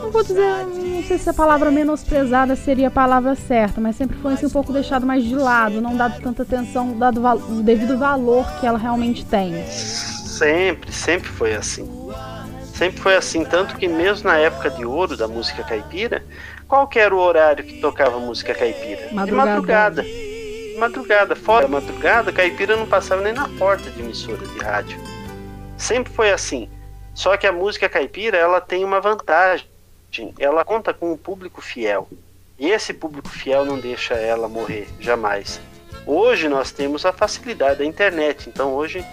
Não 0.02 0.10
vou 0.10 0.22
dizer, 0.22 0.66
não 0.66 1.02
sei 1.02 1.18
se 1.18 1.28
a 1.28 1.34
palavra 1.34 1.70
menosprezada 1.70 2.56
seria 2.56 2.88
a 2.88 2.90
palavra 2.90 3.34
certa, 3.34 3.80
mas 3.80 3.96
sempre 3.96 4.16
foi 4.18 4.34
assim, 4.34 4.46
um 4.46 4.50
pouco 4.50 4.72
deixado 4.72 5.06
mais 5.06 5.24
de 5.24 5.34
lado, 5.34 5.80
não 5.80 5.96
dado 5.96 6.20
tanta 6.20 6.42
atenção, 6.42 6.98
dado 6.98 7.24
o 7.24 7.62
devido 7.62 7.98
valor 7.98 8.46
que 8.58 8.66
ela 8.66 8.78
realmente 8.78 9.24
tem. 9.24 9.64
Sempre, 9.66 10.92
sempre 10.92 11.28
foi 11.28 11.54
assim. 11.54 11.88
Sempre 12.74 13.00
foi 13.00 13.16
assim, 13.16 13.44
tanto 13.44 13.76
que 13.76 13.88
mesmo 13.88 14.28
na 14.28 14.38
época 14.38 14.70
de 14.70 14.84
ouro 14.84 15.16
da 15.16 15.26
música 15.26 15.64
caipira, 15.64 16.22
qual 16.66 16.86
que 16.86 16.98
era 16.98 17.14
o 17.14 17.18
horário 17.18 17.64
que 17.64 17.80
tocava 17.80 18.18
música 18.18 18.54
caipira? 18.54 19.08
Madrugada. 19.12 19.24
De 19.24 19.32
madrugada. 19.32 20.27
Madrugada. 20.78 21.34
Fora 21.34 21.66
da 21.66 21.68
madrugada, 21.68 22.32
caipira 22.32 22.76
não 22.76 22.86
passava 22.86 23.20
nem 23.20 23.32
na 23.32 23.48
porta 23.58 23.90
de 23.90 24.00
emissora 24.00 24.46
de 24.46 24.58
rádio. 24.58 24.98
Sempre 25.76 26.12
foi 26.12 26.30
assim. 26.30 26.68
Só 27.14 27.36
que 27.36 27.46
a 27.46 27.52
música 27.52 27.88
caipira, 27.88 28.38
ela 28.38 28.60
tem 28.60 28.84
uma 28.84 29.00
vantagem. 29.00 29.66
Ela 30.38 30.64
conta 30.64 30.94
com 30.94 31.12
um 31.12 31.16
público 31.16 31.60
fiel. 31.60 32.08
E 32.58 32.70
esse 32.70 32.94
público 32.94 33.28
fiel 33.28 33.64
não 33.64 33.78
deixa 33.78 34.14
ela 34.14 34.48
morrer, 34.48 34.88
jamais. 34.98 35.60
Hoje 36.06 36.48
nós 36.48 36.70
temos 36.70 37.04
a 37.04 37.12
facilidade 37.12 37.80
da 37.80 37.84
internet. 37.84 38.48
Então 38.48 38.72
hoje 38.72 39.04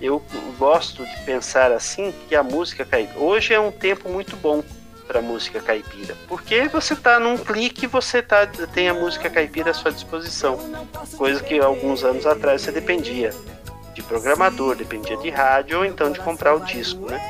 eu 0.00 0.22
gosto 0.58 1.04
de 1.04 1.20
pensar 1.24 1.70
assim 1.70 2.14
que 2.28 2.34
a 2.34 2.42
música 2.42 2.84
caipira 2.84 3.18
hoje 3.18 3.52
é 3.54 3.60
um 3.60 3.70
tempo 3.70 4.08
muito 4.08 4.36
bom 4.36 4.62
para 5.10 5.20
música 5.20 5.60
caipira, 5.60 6.16
porque 6.28 6.68
você 6.68 6.94
tá 6.94 7.18
num 7.18 7.36
clique 7.36 7.84
você 7.84 8.22
tá 8.22 8.46
tem 8.46 8.88
a 8.88 8.94
música 8.94 9.28
caipira 9.28 9.72
à 9.72 9.74
sua 9.74 9.90
disposição, 9.90 10.56
coisa 11.16 11.42
que 11.42 11.58
alguns 11.58 12.04
anos 12.04 12.24
atrás 12.26 12.62
você 12.62 12.70
dependia 12.70 13.34
de 13.92 14.04
programador, 14.04 14.76
dependia 14.76 15.16
de 15.16 15.28
rádio 15.28 15.78
ou 15.78 15.84
então 15.84 16.12
de 16.12 16.20
comprar 16.20 16.54
o 16.54 16.60
disco, 16.60 17.10
né? 17.10 17.20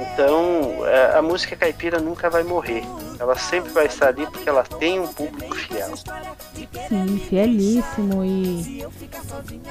Então 0.00 0.86
é, 0.86 1.16
a 1.16 1.22
música 1.22 1.56
caipira 1.56 1.98
nunca 1.98 2.30
vai 2.30 2.42
morrer, 2.44 2.84
ela 3.18 3.36
sempre 3.36 3.70
vai 3.72 3.86
estar 3.86 4.08
ali 4.08 4.26
porque 4.26 4.48
ela 4.48 4.62
tem 4.62 5.00
um 5.00 5.08
público 5.08 5.54
fiel. 5.56 5.92
Sim, 6.88 7.18
fielíssimo 7.28 8.24
e 8.24 8.86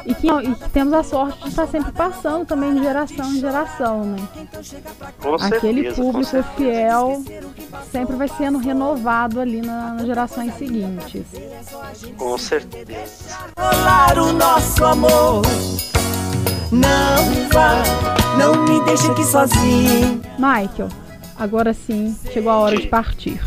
e 0.05 0.13
que, 0.15 0.27
e 0.27 0.55
que 0.55 0.69
temos 0.69 0.93
a 0.93 1.03
sorte 1.03 1.41
de 1.43 1.49
estar 1.49 1.67
sempre 1.67 1.91
passando 1.91 2.45
também 2.45 2.73
de 2.75 2.81
geração 2.83 3.25
em 3.33 3.39
geração, 3.39 4.03
né? 4.05 4.17
Com 5.21 5.35
Aquele 5.35 5.83
certeza, 5.83 6.01
público 6.01 6.43
fiel 6.55 7.23
sempre 7.91 8.15
vai 8.15 8.27
sendo 8.27 8.57
renovado 8.57 9.39
ali 9.39 9.61
na- 9.61 9.93
nas 9.93 10.05
gerações 10.05 10.53
seguintes. 10.55 11.23
Com 12.17 12.37
certeza. 12.37 12.97
rolar 13.57 14.17
o 14.19 14.33
nosso 14.33 14.83
amor. 14.85 15.41
Não 16.71 17.49
vá, 17.51 17.81
não 18.37 18.63
me 18.63 18.83
deixe 18.85 19.09
aqui 19.09 19.23
sozinho. 19.23 20.21
Michael, 20.37 20.89
agora 21.37 21.73
sim 21.73 22.15
chegou 22.31 22.51
a 22.51 22.57
hora 22.57 22.77
de 22.77 22.87
partir. 22.87 23.41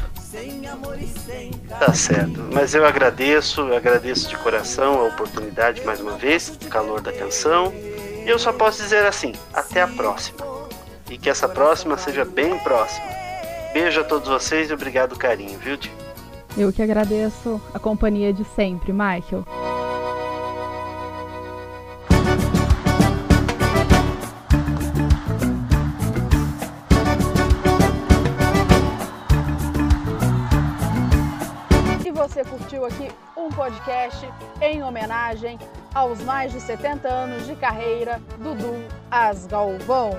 Tá 1.78 1.94
certo. 1.94 2.40
Mas 2.52 2.74
eu 2.74 2.84
agradeço, 2.84 3.60
eu 3.62 3.76
agradeço 3.76 4.28
de 4.28 4.36
coração 4.36 5.00
a 5.00 5.04
oportunidade 5.04 5.84
mais 5.84 6.00
uma 6.00 6.12
vez, 6.12 6.48
o 6.48 6.68
calor 6.68 7.00
da 7.00 7.12
canção. 7.12 7.72
E 7.74 8.28
eu 8.28 8.38
só 8.38 8.52
posso 8.52 8.82
dizer 8.82 9.06
assim, 9.06 9.32
até 9.54 9.80
a 9.80 9.88
próxima. 9.88 10.38
E 11.08 11.16
que 11.16 11.30
essa 11.30 11.48
próxima 11.48 11.96
seja 11.96 12.24
bem 12.24 12.58
próxima. 12.58 13.06
Beijo 13.72 14.00
a 14.00 14.04
todos 14.04 14.28
vocês 14.28 14.70
e 14.70 14.74
obrigado 14.74 15.16
carinho, 15.16 15.58
viu, 15.58 15.76
tio? 15.76 15.92
Eu 16.56 16.72
que 16.72 16.82
agradeço 16.82 17.60
a 17.72 17.78
companhia 17.78 18.32
de 18.32 18.44
sempre, 18.44 18.92
Michael. 18.92 19.44
Podcast 33.60 34.26
em 34.62 34.82
homenagem 34.82 35.58
aos 35.94 36.18
mais 36.22 36.50
de 36.50 36.58
70 36.58 37.06
anos 37.06 37.46
de 37.46 37.54
carreira 37.54 38.18
do 38.38 38.54
Dudu 38.54 38.88
As 39.10 39.46
Galvão. 39.46 40.12